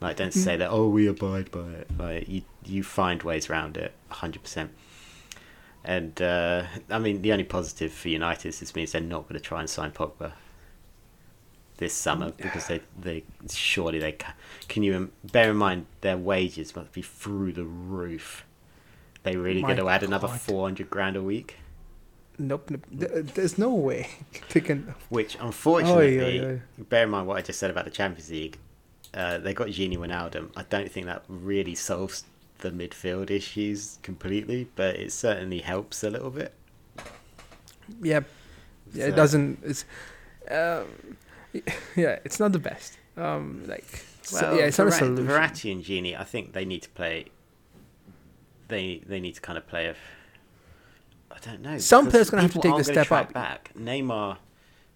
[0.00, 0.70] Like, don't say that.
[0.70, 1.88] Oh, we abide by it.
[1.96, 4.70] Like, you you find ways around it, hundred percent.
[5.84, 9.34] And uh, I mean, the only positive for United is this means they're not going
[9.34, 10.32] to try and sign Pogba
[11.78, 14.34] this summer because they they surely they ca-
[14.68, 18.44] can you bear in mind their wages must be through the roof.
[19.24, 21.56] They really My going to add another four hundred grand a week,
[22.38, 22.70] Nope.
[22.70, 22.82] nope.
[22.90, 24.08] There's no way
[24.50, 24.94] they can.
[25.08, 28.58] which unfortunately, Oy, oy, bear in mind what I just said about the Champions League.
[29.14, 30.50] Uh, they got Gini Wijnaldum.
[30.56, 32.24] I don't think that really solves
[32.62, 36.54] the midfield issues completely, but it certainly helps a little bit.
[38.00, 38.20] Yeah.
[38.92, 39.06] Yeah.
[39.08, 39.58] It doesn't.
[39.62, 39.84] It's.
[40.50, 40.86] Um,
[41.96, 42.18] yeah.
[42.24, 42.96] It's not the best.
[43.16, 43.64] Um.
[43.66, 44.04] Like.
[44.22, 44.64] so- Well, yeah.
[44.64, 45.26] It's not a solution.
[45.26, 47.26] Verratti and Gini, I think they need to play.
[48.68, 49.94] They they need to kind of play a.
[51.30, 51.78] I don't know.
[51.78, 53.32] Some players gonna have to take the gonna step up.
[53.32, 54.38] Back Neymar,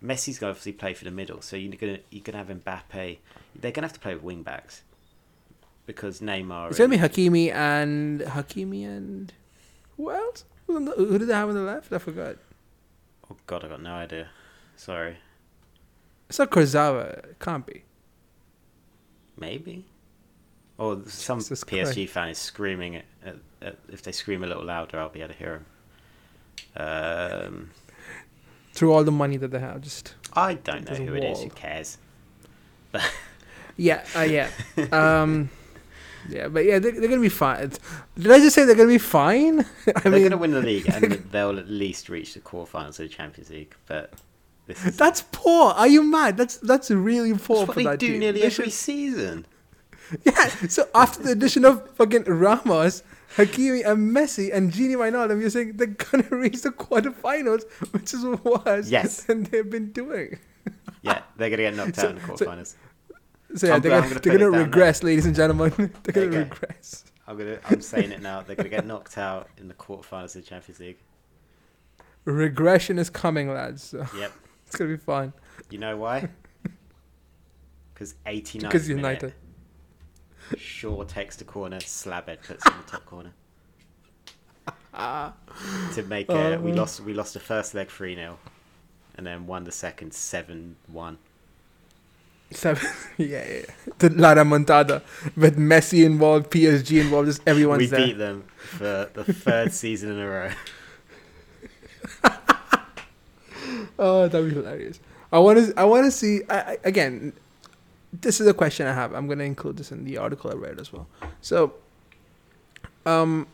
[0.02, 3.18] Messi's going to obviously play for the middle, so you're gonna you're gonna have Mbappe.
[3.54, 4.82] They're gonna have to play with wing backs
[5.86, 6.70] because Neymar.
[6.70, 9.32] It's be Hakimi and Hakimi and
[9.96, 10.44] who else?
[10.66, 11.92] Who, did they have on the left?
[11.92, 12.36] I forgot.
[13.30, 14.28] oh God, I got no idea.
[14.76, 15.16] Sorry,
[16.28, 17.18] It's not Kurzawa.
[17.30, 17.84] It can't be.
[19.38, 19.84] maybe.
[20.78, 22.12] Or some Jesus PSG Christ.
[22.12, 22.96] fan is screaming.
[22.96, 25.62] At, at, at, if they scream a little louder, I'll be able to hear
[26.74, 27.52] them.
[27.54, 27.70] Um,
[28.74, 31.42] Through all the money that they have, just I don't know who it is.
[31.42, 31.96] Who cares?
[33.78, 34.50] yeah, uh, yeah,
[34.92, 35.48] um,
[36.28, 36.48] yeah.
[36.48, 37.70] But yeah, they're, they're gonna be fine.
[38.18, 39.60] Did I just say they're gonna be fine?
[39.96, 42.88] I they're mean, going to win the league and they'll at least reach the quarterfinals
[42.88, 43.74] of the Champions League.
[43.86, 44.12] But
[44.68, 45.72] is that's poor.
[45.72, 46.36] Are you mad?
[46.36, 48.20] That's that's really poor that's what for they do team.
[48.20, 49.46] nearly They every should- season.
[50.24, 50.46] Yeah.
[50.68, 53.02] So after the addition of fucking Ramos,
[53.36, 58.24] Hakimi, and Messi and Gini Wijnaldum, you're saying they're gonna reach the quarterfinals, which is
[58.24, 59.24] worse Yes.
[59.24, 60.38] than they've been doing.
[61.02, 62.66] Yeah, they're going to get knocked So- out in the quarterfinals.
[62.68, 62.76] So
[63.62, 65.72] yeah, I'm they're gonna- gonna, gonna they're gonna regress, ladies and gentlemen.
[65.76, 66.50] they're There gonna go.
[66.54, 67.04] regress.
[67.28, 67.58] I'm gonna.
[67.68, 68.42] I'm saying it now.
[68.42, 70.98] They're going to get knocked out in the quarterfinals of the Champions League.
[72.24, 73.82] Regression is coming, lads.
[73.82, 74.32] So Yep.
[74.66, 75.32] it's gonna be fun.
[75.70, 76.28] You know why?
[77.94, 78.68] Because 89.
[78.68, 79.32] Because United.
[80.58, 81.78] Shaw takes the corner.
[81.78, 83.32] Slabhead puts it in the top corner.
[85.94, 86.60] to make it.
[86.60, 88.38] we um, lost we lost the first leg three 0
[89.16, 91.16] and then won the second seven one.
[92.52, 93.62] Seven, yeah, yeah.
[93.98, 95.02] The La Remontada
[95.36, 98.06] with Messi involved, PSG involved, just everyone's we there.
[98.06, 100.50] beat them for the third season in a row.
[103.98, 105.00] Oh, that'd be hilarious.
[105.32, 105.74] I want to.
[105.80, 106.42] I want to see.
[106.50, 107.32] I, I, again,
[108.12, 109.14] this is a question I have.
[109.14, 111.06] I'm going to include this in the article I read as well.
[111.40, 111.72] So,
[113.06, 113.46] um,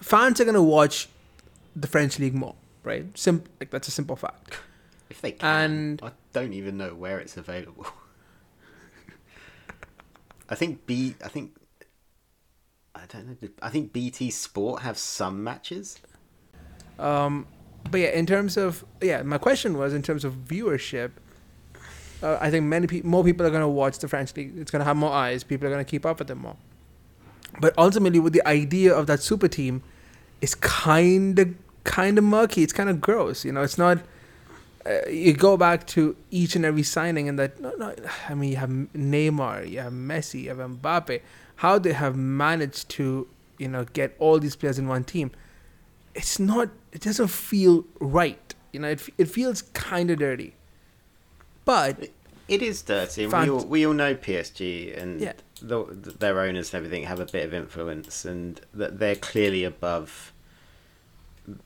[0.00, 1.08] fans are going to watch
[1.74, 3.04] the French league more, right?
[3.18, 4.56] Sim- like that's a simple fact.
[5.10, 7.86] If they can, And- I don't even know where it's available.
[10.50, 11.14] I think B.
[11.24, 11.56] I think.
[12.94, 13.48] I don't know.
[13.62, 15.98] I think BT Sport have some matches.
[16.98, 17.46] Um,
[17.90, 21.12] but yeah, in terms of yeah, my question was in terms of viewership.
[22.22, 24.56] Uh, I think many more people are going to watch the French league.
[24.56, 25.44] It's going to have more eyes.
[25.44, 26.56] People are going to keep up with them more.
[27.60, 29.82] But ultimately, with the idea of that super team,
[30.40, 32.62] it's kind of kind of murky.
[32.62, 33.44] It's kind of gross.
[33.44, 33.98] You know, it's not.
[34.86, 37.94] Uh, you go back to each and every signing, and that no, no.
[38.28, 41.20] I mean, you have Neymar, you have Messi, you have Mbappe.
[41.56, 43.26] How they have managed to,
[43.58, 45.30] you know, get all these players in one team
[46.16, 50.54] it's not it doesn't feel right you know it, it feels kind of dirty
[51.64, 52.08] but
[52.46, 55.32] It is dirty, Fant- we all, we all know PSG and Yeah.
[55.62, 55.84] the,
[56.18, 60.32] their owners and everything have a bit of influence, and that they're clearly above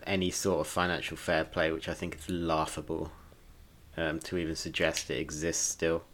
[0.06, 3.12] any sort of financial fair play, which I think is laughable
[3.96, 6.04] um, to even suggest it exists still.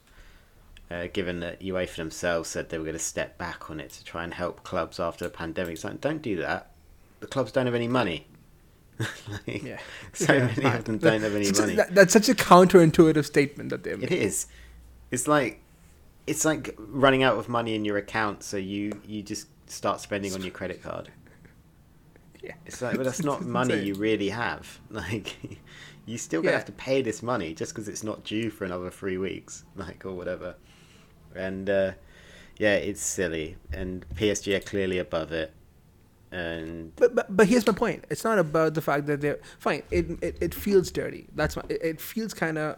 [0.91, 4.05] Uh, given that UEFA themselves said they were going to step back on it to
[4.05, 6.71] try and help clubs after the pandemic, it's like don't do that.
[7.21, 8.27] The clubs don't have any money.
[8.99, 9.79] like, yeah
[10.13, 11.75] so Yeah, many of them don't have any It's money.
[11.75, 14.47] that- that's such a counterintuitive statement that they It make is.
[15.11, 15.61] It's like
[16.27, 20.35] it's like running out of money in your account, so you you just start spending
[20.35, 21.11] on your credit card.
[22.45, 22.55] Yeah.
[22.67, 24.81] It's like, but that's not money you really have.
[24.91, 25.37] Like,
[26.07, 26.59] you still gonna Yeah.
[26.59, 30.05] have to pay this money just because it's not due for another three weeks, like
[30.05, 30.57] or whatever.
[31.35, 31.93] And uh,
[32.59, 33.57] yeah, it's silly.
[33.73, 35.53] And PSG are clearly above it.
[36.33, 39.85] And but, but but here's my point it's not about the fact that they're fine
[39.93, 42.77] it it, it feels dirty that's my it, it feels kind of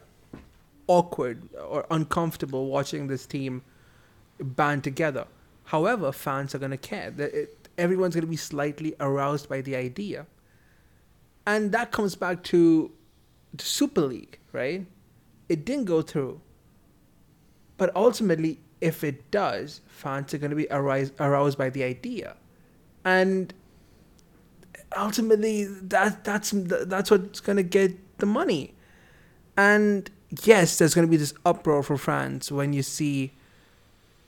[0.86, 3.62] awkward or uncomfortable watching this team
[4.40, 5.26] band together
[5.64, 9.76] however fans are going to care it, everyone's going to be slightly aroused by the
[9.76, 10.26] idea.
[11.46, 12.90] And that comes back to
[13.54, 14.86] the super league right?
[15.48, 16.40] It didn't go through.
[17.76, 22.36] But ultimately if it does fans are going to be aroused, aroused by the idea.
[23.04, 23.52] And
[24.96, 28.74] ultimately that that's that's what's going to get the money.
[29.56, 30.10] And
[30.42, 33.32] yes there's going to be this uproar for France when you see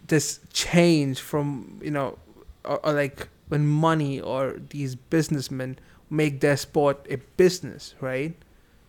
[0.07, 2.19] this change from you know
[2.65, 5.79] or, or like when money or these businessmen
[6.11, 8.35] make their sport a business right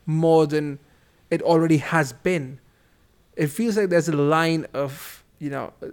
[0.05, 0.79] more than
[1.29, 2.59] it already has been
[3.39, 5.87] it feels like there's a line of you know uh,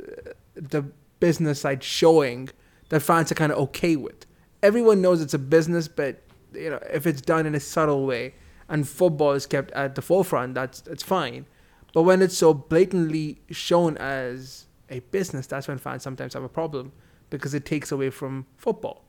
[0.54, 0.82] the
[1.20, 2.50] business side showing
[2.88, 4.26] that fans are kind of okay with.
[4.62, 8.34] Everyone knows it's a business, but you know if it's done in a subtle way
[8.68, 11.46] and football is kept at the forefront, that's that's fine.
[11.94, 16.48] But when it's so blatantly shown as a business, that's when fans sometimes have a
[16.48, 16.92] problem
[17.30, 19.02] because it takes away from football.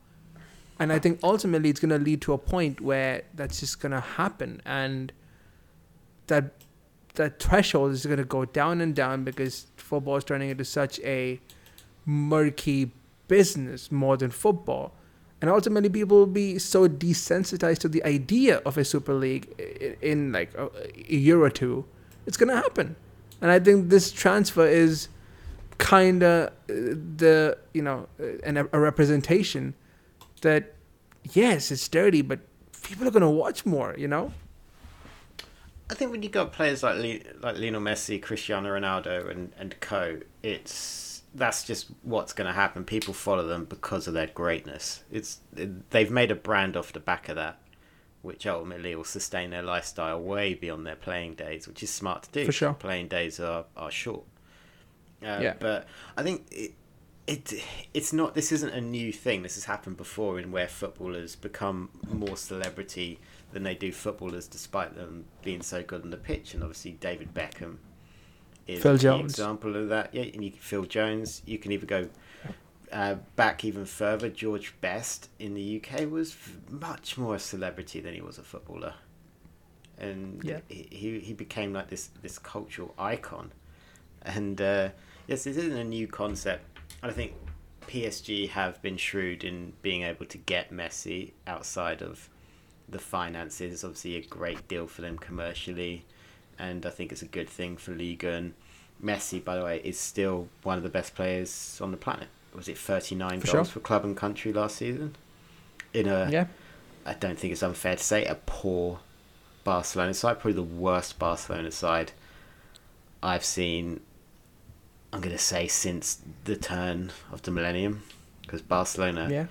[0.80, 3.94] And I think ultimately it's going to lead to a point where that's just going
[3.94, 5.12] to happen, and
[6.28, 6.52] that
[7.16, 11.00] that threshold is going to go down and down because football is turning into such
[11.00, 11.40] a
[12.06, 12.92] murky
[13.28, 14.94] business more than football.
[15.42, 19.48] And ultimately, people will be so desensitized to the idea of a super league
[20.02, 20.70] in like a,
[21.12, 21.86] year or two.
[22.28, 22.96] It's gonna happen,
[23.42, 25.10] and I think this transfer is
[25.78, 29.74] kind of the you know uh, an, a representation
[30.42, 30.74] that
[31.32, 32.40] yes, it's dirty, but
[32.84, 33.96] people are gonna watch more.
[33.98, 34.34] You know.
[35.90, 39.80] I think when you got players like Le- like Lionel Messi, Cristiano Ronaldo, and and
[39.80, 42.84] co, it's that's just what's going to happen.
[42.84, 45.04] People follow them because of their greatness.
[45.12, 47.60] It's they've made a brand off the back of that,
[48.22, 52.32] which ultimately will sustain their lifestyle way beyond their playing days, which is smart to
[52.32, 52.46] do.
[52.46, 52.74] For sure.
[52.74, 54.24] playing days are are short.
[55.24, 55.54] Uh, Yeah.
[55.60, 56.74] but I think it,
[57.26, 57.54] it
[57.94, 58.36] it's not.
[58.36, 59.42] This isn't a new thing.
[59.44, 63.20] This has happened before in where footballers become more celebrity
[63.52, 66.54] than they do footballers, despite them being so good on the pitch.
[66.54, 67.78] And obviously, David Beckham
[68.68, 69.32] is Phil Jones.
[69.34, 70.14] example of that.
[70.14, 71.42] Yeah, and you can Phil Jones.
[71.46, 72.10] You can even go
[72.92, 74.30] uh, back even further.
[74.30, 76.36] George Best in the UK was
[76.70, 78.94] much more a celebrity than he was a footballer,
[79.98, 80.60] and Yeah.
[80.70, 83.52] he, he he became like this this cultural icon.
[84.24, 84.90] And uh,
[85.28, 86.64] yes, this isn't a new concept.
[87.04, 87.34] I think
[87.88, 92.30] PSG have been shrewd in being able to get Messi outside of
[92.90, 93.74] the finances.
[93.74, 96.06] It's obviously a great deal for them commercially,
[96.58, 98.32] and I think it's a good thing for Liga.
[98.32, 98.54] And
[99.04, 102.28] Messi, by the way, is still one of the best players on the planet.
[102.54, 103.74] Was it 39 For goals sure.
[103.74, 105.16] for club and country last season?
[105.94, 106.48] In a, yeah.
[107.06, 109.00] I don't think it's unfair to say, a poor
[109.64, 112.14] Barcelona side, probably the worst Barcelona side
[113.22, 114.02] I've seen.
[115.18, 118.04] I'm going to say since the turn of the millennium,
[118.44, 119.46] because Barcelona, Yeah.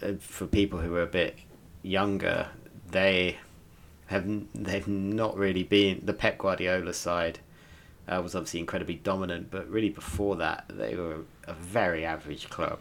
[0.00, 1.36] uh, for people who are a bit
[1.82, 2.46] younger,
[2.92, 3.38] they
[4.06, 7.40] have they've not really been the Pep Guardiola side.
[8.06, 12.78] Uh, was obviously incredibly dominant, but really before that, they were a very average club.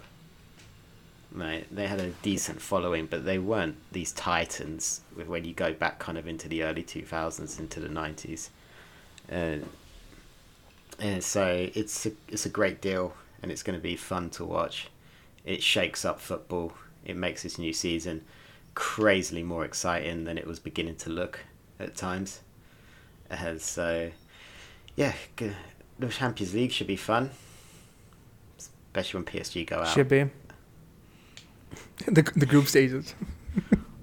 [1.31, 5.01] Right, they had a decent following, but they weren't these titans.
[5.15, 8.51] with- When you go back kind of into the early two thousands, into the nineties,
[9.27, 9.67] and
[10.99, 14.45] and so it's a, it's a great deal, and it's going to be fun to
[14.45, 14.89] watch.
[15.45, 16.73] It shakes up football.
[17.05, 18.25] It makes this new season
[18.75, 21.39] crazily more exciting than it was beginning to look
[21.79, 22.41] at times.
[23.29, 24.11] And so,
[24.95, 27.31] yeah, the Champions League should be fun,
[28.57, 29.87] especially when PSG go out.
[29.87, 30.29] Should be.
[32.05, 33.13] the the group stages.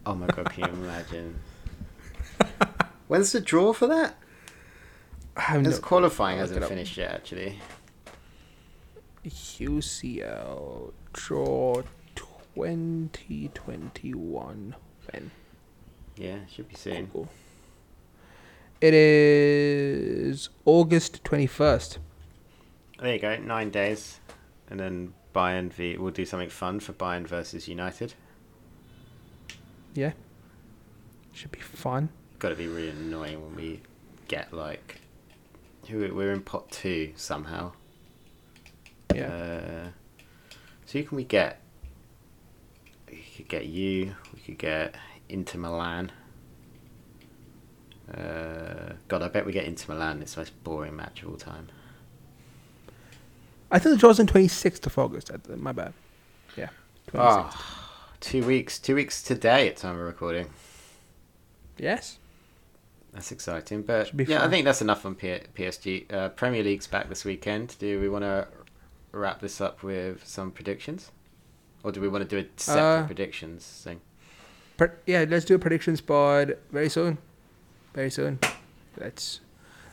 [0.04, 1.38] Oh my god, can you imagine?
[3.08, 4.16] When's the draw for that?
[5.36, 7.58] I have This no qualifying hasn't finished yet, actually.
[9.24, 11.82] UCL draw
[12.14, 14.74] 2021.
[15.12, 15.30] When?
[16.16, 17.04] Yeah, should be soon.
[17.06, 17.28] Google.
[18.80, 21.98] It is August 21st.
[23.00, 24.20] There you go, nine days,
[24.70, 25.98] and then Bayern v.
[25.98, 28.14] We'll do something fun for Bayern versus United.
[29.94, 30.12] Yeah.
[31.32, 32.08] Should be fun.
[32.38, 33.82] Got to be really annoying when we
[34.28, 35.00] get like,
[35.88, 37.72] who we're in pot two somehow.
[39.14, 39.26] Yeah.
[39.26, 39.88] Uh,
[40.84, 41.60] so who can we get?
[43.10, 44.14] We could get you.
[44.34, 44.94] We could get
[45.28, 46.12] Inter Milan.
[48.12, 50.22] Uh, God, I bet we get Inter Milan.
[50.22, 51.68] It's the most boring match of all time.
[53.70, 55.30] I think the draw's on 26th of August.
[55.56, 55.92] My bad.
[56.56, 56.68] Yeah.
[57.08, 57.18] 26th.
[57.18, 58.78] Ah, two weeks.
[58.78, 60.50] Two weeks today at time of recording.
[61.78, 62.18] Yes.
[63.16, 63.80] That's exciting.
[63.80, 66.12] But yeah, I think that's enough on P- PSG.
[66.12, 67.74] Uh, Premier League's back this weekend.
[67.78, 68.46] Do we want to
[69.12, 71.10] wrap this up with some predictions,
[71.82, 74.02] or do we want to do a separate Uh, predictions thing?
[74.76, 77.16] Pre- yeah, let's do a prediction spot very soon.
[77.94, 78.38] Very soon.
[79.00, 79.40] Let's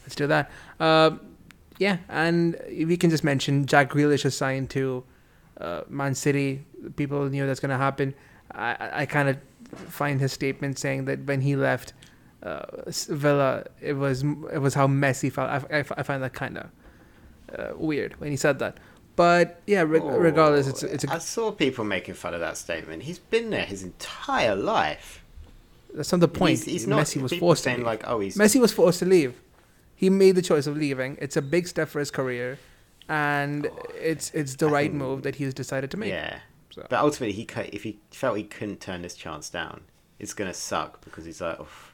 [0.02, 0.52] let's do that.
[0.82, 1.22] Um,
[1.80, 5.06] yeah, and we can just mention Jack Grealish is signed to
[5.62, 6.66] uh, Man City.
[6.98, 8.14] People knew that's going to happen.
[8.52, 9.38] I, I- kind of
[9.90, 11.94] find his statement saying that when he left
[13.08, 15.50] Villa, it was it was how Messi felt.
[15.50, 16.70] I, I, I find that kind of
[17.58, 18.78] uh, weird when he said that.
[19.16, 23.04] But yeah, re- regardless, it's it's I a, saw people making fun of that statement.
[23.04, 25.24] He's been there his entire life.
[25.94, 26.52] that's not the point.
[26.52, 27.02] He's, he's not.
[27.06, 27.86] Messi was people forced to leave.
[27.86, 29.40] like, "Oh, he's Messi was forced to leave.
[29.96, 31.18] He made the choice of leaving.
[31.22, 32.58] It's a big step for his career,
[33.08, 33.70] and
[34.02, 36.10] it's it's the I right think- move that he's decided to make.
[36.10, 36.40] yeah."
[36.72, 39.82] So- But ultimately, he if he felt he couldn't turn this chance down,
[40.20, 41.93] it's gonna suck because he's like, "Oof."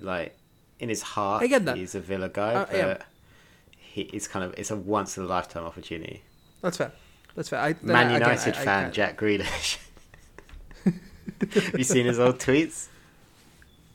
[0.00, 0.36] Like
[0.78, 1.76] in his heart, I get that.
[1.76, 2.96] he's a Villa guy, Uh, but yeah.
[3.78, 6.22] he, it's kind of it's a once in a lifetime opportunity.
[6.60, 6.92] That's fair.
[7.34, 7.60] That's fair.
[7.60, 9.78] I, Man I- United I- I fan can't- Jack Grealish.
[10.84, 12.88] Have you seen his old tweets?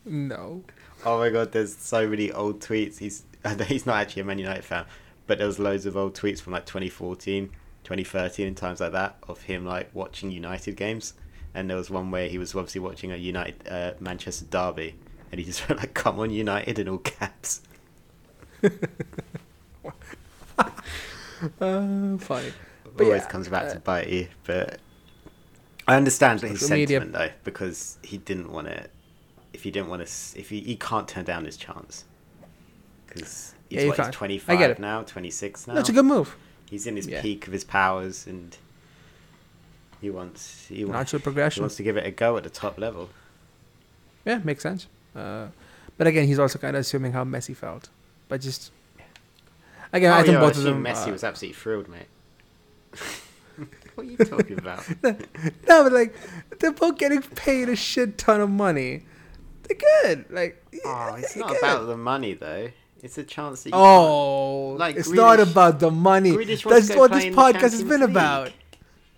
[0.06, 0.64] No.
[1.06, 2.98] Oh my god, there's so many old tweets.
[3.00, 3.24] He's
[3.68, 4.86] he's not actually a Man United fan,
[5.28, 7.50] but there was loads of old tweets from like 2014,
[7.84, 11.14] 2013, and times like that of him like watching United games.
[11.54, 14.96] And there was one where he was obviously watching a United uh, Manchester derby,
[15.32, 17.62] and he just went like, "Come on, United!" in all caps.
[21.62, 22.52] Uh, funny.
[22.96, 24.80] But Always yeah, comes back uh, to bite you, but
[25.88, 27.00] I understand his Social media.
[27.00, 28.88] sentiment though because he didn't want to.
[29.54, 32.06] If he didn't want to, if he, he can't turn down his chance,
[33.06, 34.16] because he's Yeah, what, he's can't.
[34.16, 34.80] I 25 get it.
[34.80, 35.74] now, 26 now.
[35.76, 36.36] That's a good move.
[36.70, 37.22] He's in his Yeah.
[37.22, 38.58] peak of his powers, and
[40.02, 42.80] he wants he wants, Natural he wants to give it a go at the top
[42.80, 43.10] level.
[44.26, 44.88] Yeah, makes sense.
[45.18, 45.47] Uh,
[45.97, 47.89] but again, he's also kind of assuming how Messi felt.
[48.30, 48.72] But just
[49.91, 50.93] again, I Oh, think yeah, both of assume them.
[50.93, 52.07] Messi uh, was absolutely thrilled, mate.
[53.95, 54.86] what are you talking about?
[55.68, 56.15] No, but like
[56.59, 59.05] they're both getting paid a shit ton of money.
[59.63, 60.26] They're good.
[60.30, 61.57] Like Oh, it's not good.
[61.59, 62.70] about the money though.
[63.03, 66.32] It's a chance that you Oh, Like it's not about the money.
[66.32, 68.09] Grealish That's what this podcast has been League.
[68.09, 68.51] about.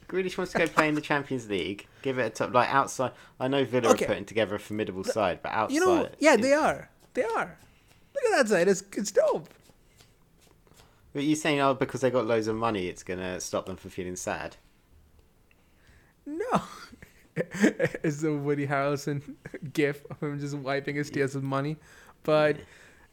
[0.10, 1.88] Grealish wants to go play in the Champions League.
[2.02, 3.12] Give it a top, like outside.
[3.40, 4.06] I know Villa Okay.
[4.06, 6.90] are putting together a formidable side, but outside, You know, yeah, it- they are.
[7.14, 7.58] They are.
[8.16, 8.68] Look at that side.
[8.68, 9.48] It's it's dope.
[11.14, 13.90] But you're saying, oh, because they got loads of money, it's gonna stop them from
[13.92, 14.58] feeling sad.
[16.26, 16.62] No.
[17.36, 19.36] it's the Woody Harrelson
[19.74, 21.78] gif of him just wiping his tears with money,
[22.24, 22.58] but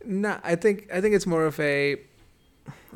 [0.04, 2.00] nah, I think I think it's more of a.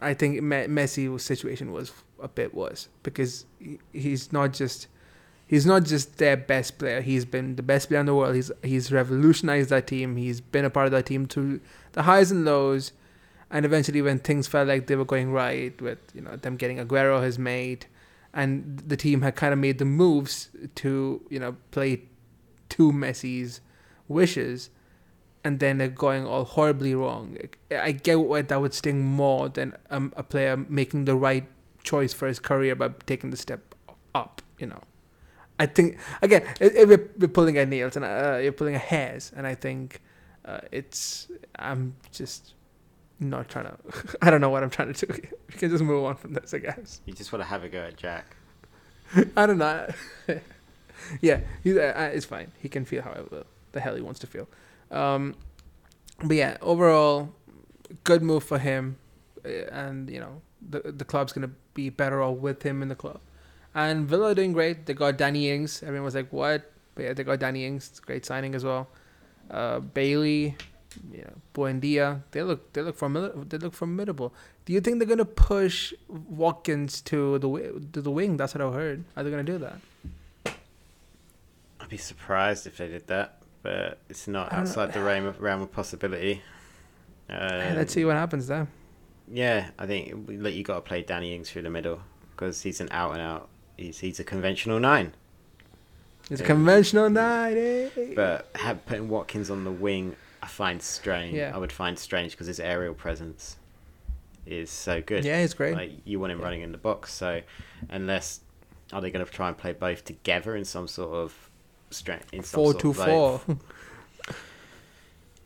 [0.01, 1.93] I think Me- Messi's situation was
[2.23, 3.47] a bit worse because
[3.93, 4.87] he's not just
[5.51, 7.01] he's not just their best player.
[7.01, 8.37] He's been the best player in the world.
[8.37, 10.17] He's he's revolutionized that team.
[10.17, 11.61] He's been a part of that team through
[11.93, 12.93] the highs and lows,
[13.51, 16.79] and eventually when things felt like they were going right, with you know them getting
[16.79, 17.89] Aguero his mate,
[18.33, 22.03] and the team had kind of made the moves to you know play
[22.71, 23.61] to Messi's
[24.07, 24.71] wishes,
[25.43, 27.37] and then they're going all horribly wrong.
[27.73, 31.49] I get why that would sting more than um, a player making the right
[31.83, 33.75] choice for his career by taking the step
[34.15, 34.43] up.
[34.59, 34.81] You know.
[35.59, 38.81] I think again, it, it, we're, we're pulling at nails and uh, you're pulling at
[38.81, 40.01] hairs, and I think
[40.47, 41.29] uh, it's
[41.59, 42.55] I'm just
[43.19, 43.77] not trying to.
[44.23, 45.13] I don't know what I'm trying to do.
[45.49, 47.03] we can just move on from this, I guess.
[47.05, 48.37] You just want to have a go at Jack.
[49.37, 49.87] I don't know.
[51.21, 52.53] yeah, he's, uh, it's fine.
[52.59, 54.49] He can feel however the hell he wants to feel.
[54.91, 55.35] Um,
[56.23, 57.33] but yeah, overall,
[58.05, 58.97] good move for him,
[59.45, 61.51] uh, and you know the the club's gonna
[61.83, 63.21] be better off with him in the club.
[63.75, 64.87] And Villa are doing great.
[64.87, 65.83] They got Danny Ings.
[65.83, 67.89] Everyone was like, "What?" But yeah, they got Danny Ings.
[67.91, 68.89] It's great signing as well.
[69.51, 70.57] Uh, Bailey,
[71.13, 72.23] you know, Buendia.
[72.33, 73.45] They look they look formidable.
[73.45, 74.35] They look formidable.
[74.65, 77.49] Do you think they're gonna push Watkins to the
[77.93, 78.37] to the wing?
[78.37, 79.05] That's what I heard.
[79.17, 79.79] Are they gonna do that?
[81.81, 85.63] I'd be surprised if they did that, but it's not outside the realm of, realm
[85.63, 86.43] of possibility.
[87.29, 88.69] Uh, Let's see what happens there.
[89.33, 92.01] Yeah, I think like, you got to play Danny Ings through the middle
[92.33, 93.49] because he's an out and out.
[93.77, 95.15] He's he's a conventional nine.
[96.29, 97.57] He's a conventional nine.
[97.57, 97.89] Eh?
[98.15, 101.35] But have, putting Watkins on the wing, I find strange.
[101.35, 101.53] Yeah.
[101.55, 103.57] I would find strange because his aerial presence
[104.47, 105.25] is so good.
[105.25, 105.75] Yeah, he's great.
[105.75, 106.45] Like you want him Yeah.
[106.45, 107.13] running in the box.
[107.13, 107.41] So
[107.89, 108.41] unless
[108.93, 111.51] are they going to try and play both together in some sort of
[111.91, 113.41] strength in some Four sort two of, like, four.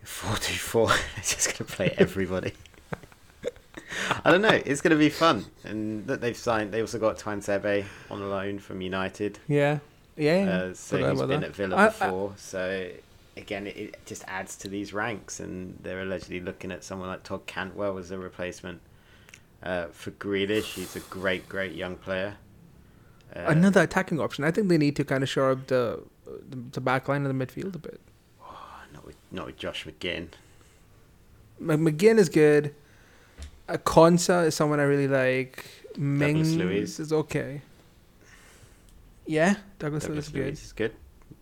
[0.02, 0.86] Four two four.
[1.14, 2.52] They're just gonna play everybody.
[4.24, 4.48] I don't know.
[4.64, 6.72] It's gonna be fun, and that they've signed.
[6.72, 9.38] They also got Tuanzebe on loan from United.
[9.48, 9.78] Yeah,
[10.16, 10.48] yeah.
[10.70, 11.44] Uh, so he's been that.
[11.50, 12.32] at Villa I- I- before.
[12.36, 12.88] so
[13.36, 17.22] again, it, it just adds to these ranks, and they're allegedly looking at someone like
[17.24, 18.80] Todd Cantwell as a replacement
[19.62, 20.74] uh, for Grealish.
[20.74, 22.36] He's a great, great young player.
[23.34, 24.44] Uh, Another attacking option.
[24.44, 27.36] I think they need to kind of shore up the the, the back line of
[27.36, 28.00] the midfield a bit.
[28.92, 30.28] not with not with Josh McGinn.
[31.60, 32.74] McGinn is good.
[33.68, 35.64] Uh, Konsa is someone I really like.
[35.96, 36.98] Mings Luiz.
[37.00, 37.62] is okay.
[39.26, 40.44] Yeah, Douglas, Douglas is good.
[40.44, 40.92] Luiz is good.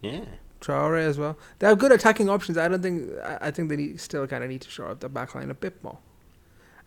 [0.03, 0.25] Yeah.
[0.61, 1.37] Traore as well.
[1.59, 2.57] They have good attacking options.
[2.57, 3.11] I don't think.
[3.25, 5.55] I, think they need, still kind of need to shore up the back line a
[5.55, 5.99] bit more.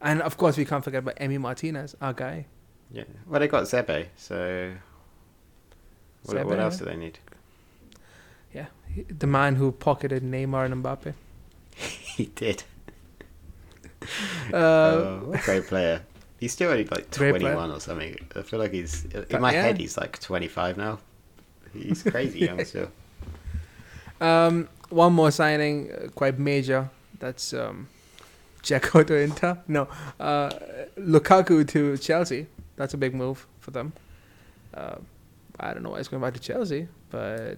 [0.02, 2.46] And of course, we can't forget about Emi Martinez, our guy.
[2.92, 3.04] Yeah.
[3.28, 4.74] Well, they got Zebe, so
[6.24, 7.20] what, Zebe, what else do they need?
[8.54, 8.68] Yeah,
[9.10, 11.14] the man who pocketed Neymar and Mbappe.
[11.76, 12.64] he did.
[14.54, 16.02] Uh, oh, great player.
[16.40, 18.18] He's still only like 21 or something.
[18.36, 19.64] I feel like he's in But my yeah.
[19.64, 19.78] head.
[19.78, 21.00] He's like 25 now.
[21.74, 22.90] He's crazy young still.
[24.22, 26.90] Um, one more signing, uh, quite major.
[27.20, 27.88] That's um,
[28.64, 29.58] Dzeko to Inter.
[29.68, 29.88] No,
[30.20, 30.50] uh,
[30.98, 32.48] Lukaku to Chelsea.
[32.76, 33.94] That's a big move for them.
[34.74, 34.96] Uh,
[35.60, 37.58] I don't know why he's going back to Chelsea, but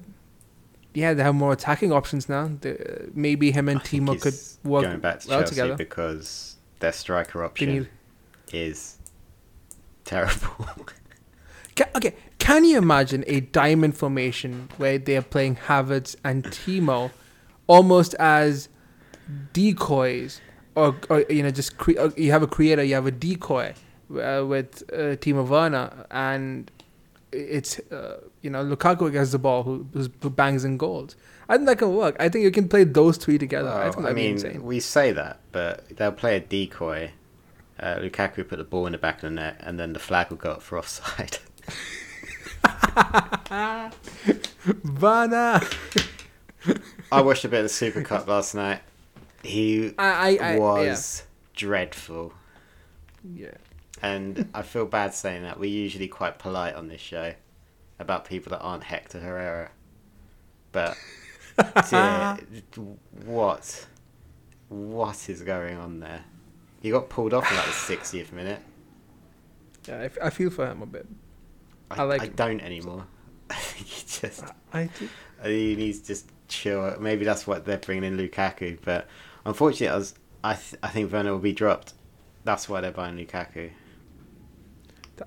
[0.98, 2.50] yeah, they have more attacking options now.
[2.62, 4.34] The, maybe him and I Timo could
[4.70, 5.76] work going back to well Chelsea together.
[5.76, 7.90] because their striker option need-
[8.52, 8.98] is
[10.06, 10.68] terrible.
[11.76, 17.12] Ca- okay, can you imagine a diamond formation where they're playing Havertz and Timo
[17.68, 18.70] almost as
[19.54, 20.42] decoys,
[20.76, 23.74] or, or you know, just cre- or you have a creator, you have a decoy
[24.12, 26.72] uh, with uh, Timo Werner, and
[27.32, 29.86] it's uh, you know Lukaku gets the ball who,
[30.22, 31.18] who bangs in goals.
[31.50, 32.16] I think that can work.
[32.18, 33.70] I think you can play those three together.
[33.70, 37.12] I think I mean, we say that, but they'll play a decoy.
[37.78, 40.30] Uh, Lukaku put the ball in the back of the net, and then the flag
[40.30, 41.40] will go up for offside.
[45.02, 45.60] Werner,
[47.12, 48.80] I watched a bit of the Super Cup last night.
[49.44, 51.24] He I, I, I was
[51.54, 52.32] dreadful.
[53.24, 53.48] yeah.
[53.48, 53.52] yeah.
[54.02, 55.60] And I feel bad saying that.
[55.60, 57.34] We're usually quite polite on this show
[58.00, 59.72] about people that aren't Hector Herrera.
[60.72, 60.98] But
[61.90, 62.38] dear,
[63.26, 63.88] what?
[64.70, 66.24] What is going on there?
[66.82, 68.62] He got pulled off in like the 60th minute.
[69.88, 71.08] Yeah, I, f- I feel for him a bit.
[71.90, 72.34] I, I like I him.
[72.36, 73.06] don't anymore.
[73.50, 74.44] I think he just
[74.74, 75.12] I think
[75.44, 76.96] he needs to just chill.
[77.00, 78.78] Maybe that's what they're bringing in Lukaku.
[78.84, 79.08] But
[79.46, 81.94] unfortunately, I, was, I, th- I think Werner will be dropped.
[82.44, 83.72] That's why they're buying Lukaku.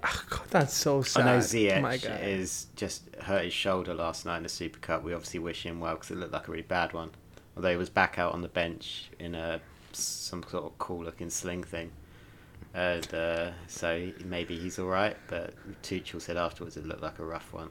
[0.03, 1.27] Oh, God, that's so sad.
[1.27, 5.03] I know Ziyech is just hurt his shoulder last night in the Super Cup.
[5.03, 7.11] We obviously wish him well because it looked like a really bad one.
[7.57, 9.61] Although he was back out on the bench in a
[9.93, 11.91] some sort of cool looking sling thing.
[12.73, 17.25] And uh, so maybe he's all right, but Tuchel said afterwards it looked like a
[17.25, 17.71] rough one.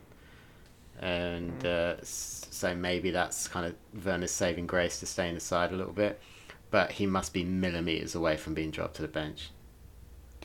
[0.99, 5.71] And uh, so maybe that's kind of Werner's saving grace to stay in the side
[5.71, 6.19] a little bit.
[6.71, 9.51] But he must be millimetres away from being dropped to the bench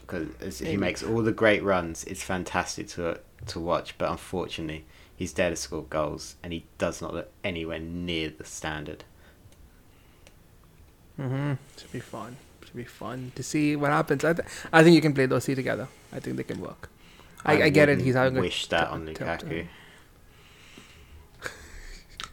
[0.07, 2.05] because he makes all the great runs.
[2.05, 4.85] It's fantastic to to watch, but unfortunately,
[5.17, 9.05] he's there to score goals, and he does not look anywhere near the standard.
[11.19, 11.55] Mm-hmm.
[11.79, 12.37] Should be fun.
[12.65, 14.25] Should be fun to see what happens.
[14.25, 15.89] I, th- I think you can play those two together.
[16.13, 16.89] I think they can work.
[17.45, 18.01] I, I, get it.
[18.01, 19.67] He's having a wish that t- on t- Lukaku.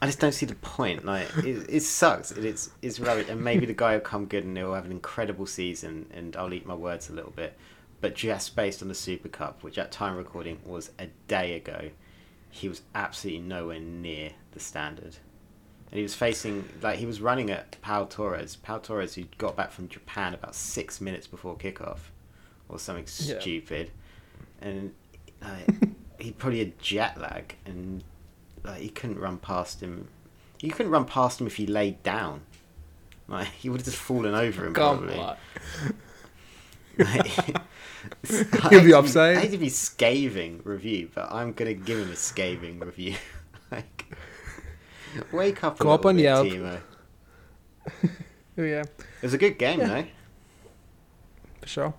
[0.02, 1.04] I just don't see the point.
[1.06, 2.32] Like it, it sucks.
[2.32, 3.28] It, it's it's rubbish.
[3.30, 6.06] And maybe the guy will come good and he'll have an incredible season.
[6.12, 7.56] And I'll eat my words a little bit.
[8.00, 11.90] But just based on the Super Cup, which at time recording was a day ago,
[12.50, 15.16] he was absolutely nowhere near the standard.
[15.92, 18.56] And he was facing like he was running at Pau Torres.
[18.56, 21.98] Pau Torres, who got back from Japan about six minutes before kickoff,
[22.68, 23.38] or something Yeah.
[23.38, 23.90] stupid,
[24.60, 24.92] and
[25.40, 25.68] like,
[26.18, 28.02] he probably had jet lag, and
[28.64, 30.08] like he couldn't run past him.
[30.60, 32.42] You couldn't run past him if he laid down.
[33.28, 34.74] Like he would have just fallen over him.
[34.74, 35.16] Come probably.
[35.18, 35.38] Like,
[38.64, 39.16] I He'll be hate.
[39.16, 43.14] I hate to be scathing review, but I'm gonna give him a scathing review.
[43.70, 44.04] like,
[45.32, 46.46] wake up a Go up on bit, Yelp.
[46.46, 46.80] Timo.
[48.58, 49.86] Oh, yeah, It was a good game, Yeah.
[49.88, 50.04] though.
[51.62, 51.94] for sure.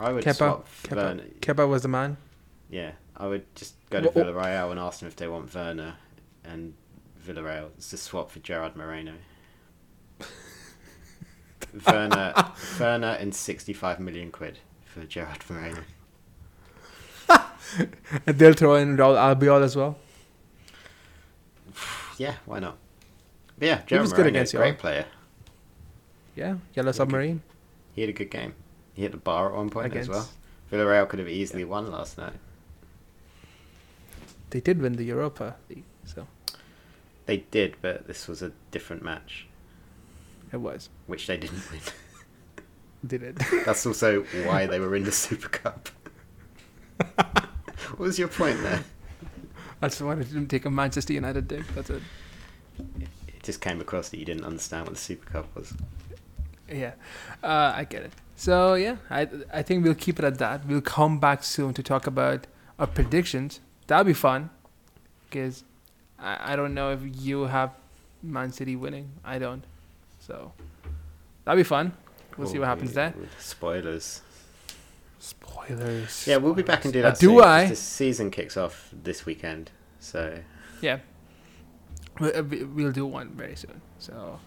[0.00, 2.16] I would Kepa, swap Kepa, Kepa was the man.
[2.70, 2.92] Yeah,
[3.22, 4.24] I would just go to Well.
[4.34, 5.94] Villarreal and ask them if they want Werner
[6.42, 6.74] and
[7.24, 7.68] Villarreal.
[7.76, 9.12] It's a swap for Gerard Moreno.
[11.86, 12.34] Werner,
[12.80, 15.82] Werner, and sixty-five million quid for Gerard Moreno.
[18.26, 19.96] And they'll throw in Raul Albiol as well.
[22.18, 22.76] Yeah, why not?
[23.58, 25.06] But yeah, He Gerard was good Moreno, against great player.
[26.34, 27.40] Yeah, Yellow Submarine
[27.94, 28.54] He had a good game.
[28.94, 30.10] He hit the bar at one point against.
[30.10, 30.28] as well.
[30.70, 32.34] Villarreal could have easily won last night.
[34.52, 36.26] They did win the Europa League, so
[37.24, 39.46] They did, but this was a different match,
[40.52, 40.90] it was.
[41.06, 41.80] which they didn't win.
[43.06, 43.36] Did.
[43.66, 45.88] That's also why they were in the Super Cup.
[47.16, 48.84] what was your point there?
[49.80, 51.64] I just wanted to take a Manchester United dig.
[51.74, 52.02] That's it.
[53.00, 55.72] It just came across that you didn't understand what the Super Cup was.
[56.70, 56.92] Yeah,
[57.42, 58.12] uh, I get it.
[58.36, 60.64] So yeah, I I think we'll keep it at that.
[60.66, 62.46] We'll come back soon to talk about
[62.78, 63.58] our predictions.
[63.92, 64.48] That'll be fun,
[65.28, 65.64] because
[66.18, 67.72] I, I don't know if you have
[68.22, 69.10] Man City winning.
[69.22, 69.62] I don't,
[70.18, 70.50] so
[71.44, 71.92] that'll be fun.
[72.38, 73.12] We'll see what happens there.
[73.38, 74.22] Spoilers.
[75.18, 76.26] Spoilers.
[76.26, 77.18] Yeah, we'll be back and do Uh, that.
[77.18, 77.66] do soon, 'cause I?
[77.66, 79.70] The season kicks off this weekend,
[80.00, 80.38] so
[80.80, 81.00] Yeah,
[82.18, 83.82] We- uh, we- we'll do one very soon.
[83.98, 84.40] So,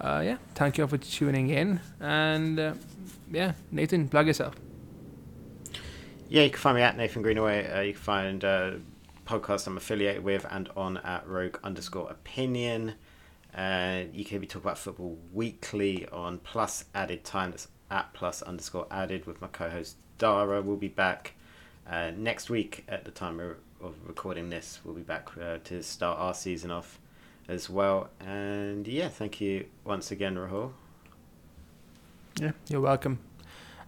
[0.00, 2.74] uh, yeah, thank you all for tuning in, and uh,
[3.30, 4.54] yeah, Nathan, plug yourself.
[6.30, 7.68] Yeah, you can find me at Nathan Greenaway.
[7.68, 8.70] Uh, you can find uh,
[9.26, 12.94] podcast I'm affiliated with and on at Rogue underscore Opinion.
[13.52, 17.50] Uh, you can hear me talk about football weekly on Plus Added Time.
[17.50, 20.62] That's at Plus underscore Added with my co-host Dara.
[20.62, 21.34] We'll be back
[21.90, 24.78] uh, next week at the time of of recording this.
[24.84, 27.00] We'll be back uh, to start our season off
[27.48, 28.08] as well.
[28.20, 30.72] And yeah, thank you once again, Rahul.
[32.40, 33.18] Yeah, you're welcome.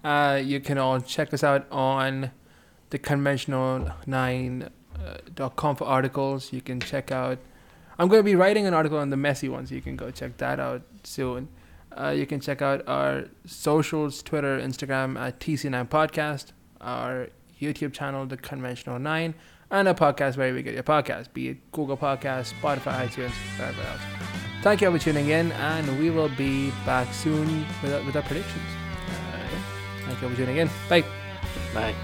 [0.05, 2.33] Uh, you can all check us out on
[2.91, 6.53] the conventional9.com for articles.
[6.53, 7.39] You can check out.
[7.99, 9.71] I'm going to be writing an article on the Messi ones.
[9.71, 11.49] You can go check that out soon.
[11.97, 16.47] Uh, you can check out our socials Twitter, Instagram at TC9 Podcast,
[16.81, 17.29] our
[17.61, 19.35] YouTube channel, The Conventional 9,
[19.71, 23.81] and a podcast where you get your podcast, be it Google Podcasts, Spotify, iTunes, wherever
[23.83, 24.01] else.
[24.63, 28.23] Thank you all for tuning in, and we will be back soon with, with our
[28.23, 28.82] predictions.
[30.07, 30.71] Thank you all for tuning in.
[30.89, 31.05] Bye.
[31.75, 31.95] Bye.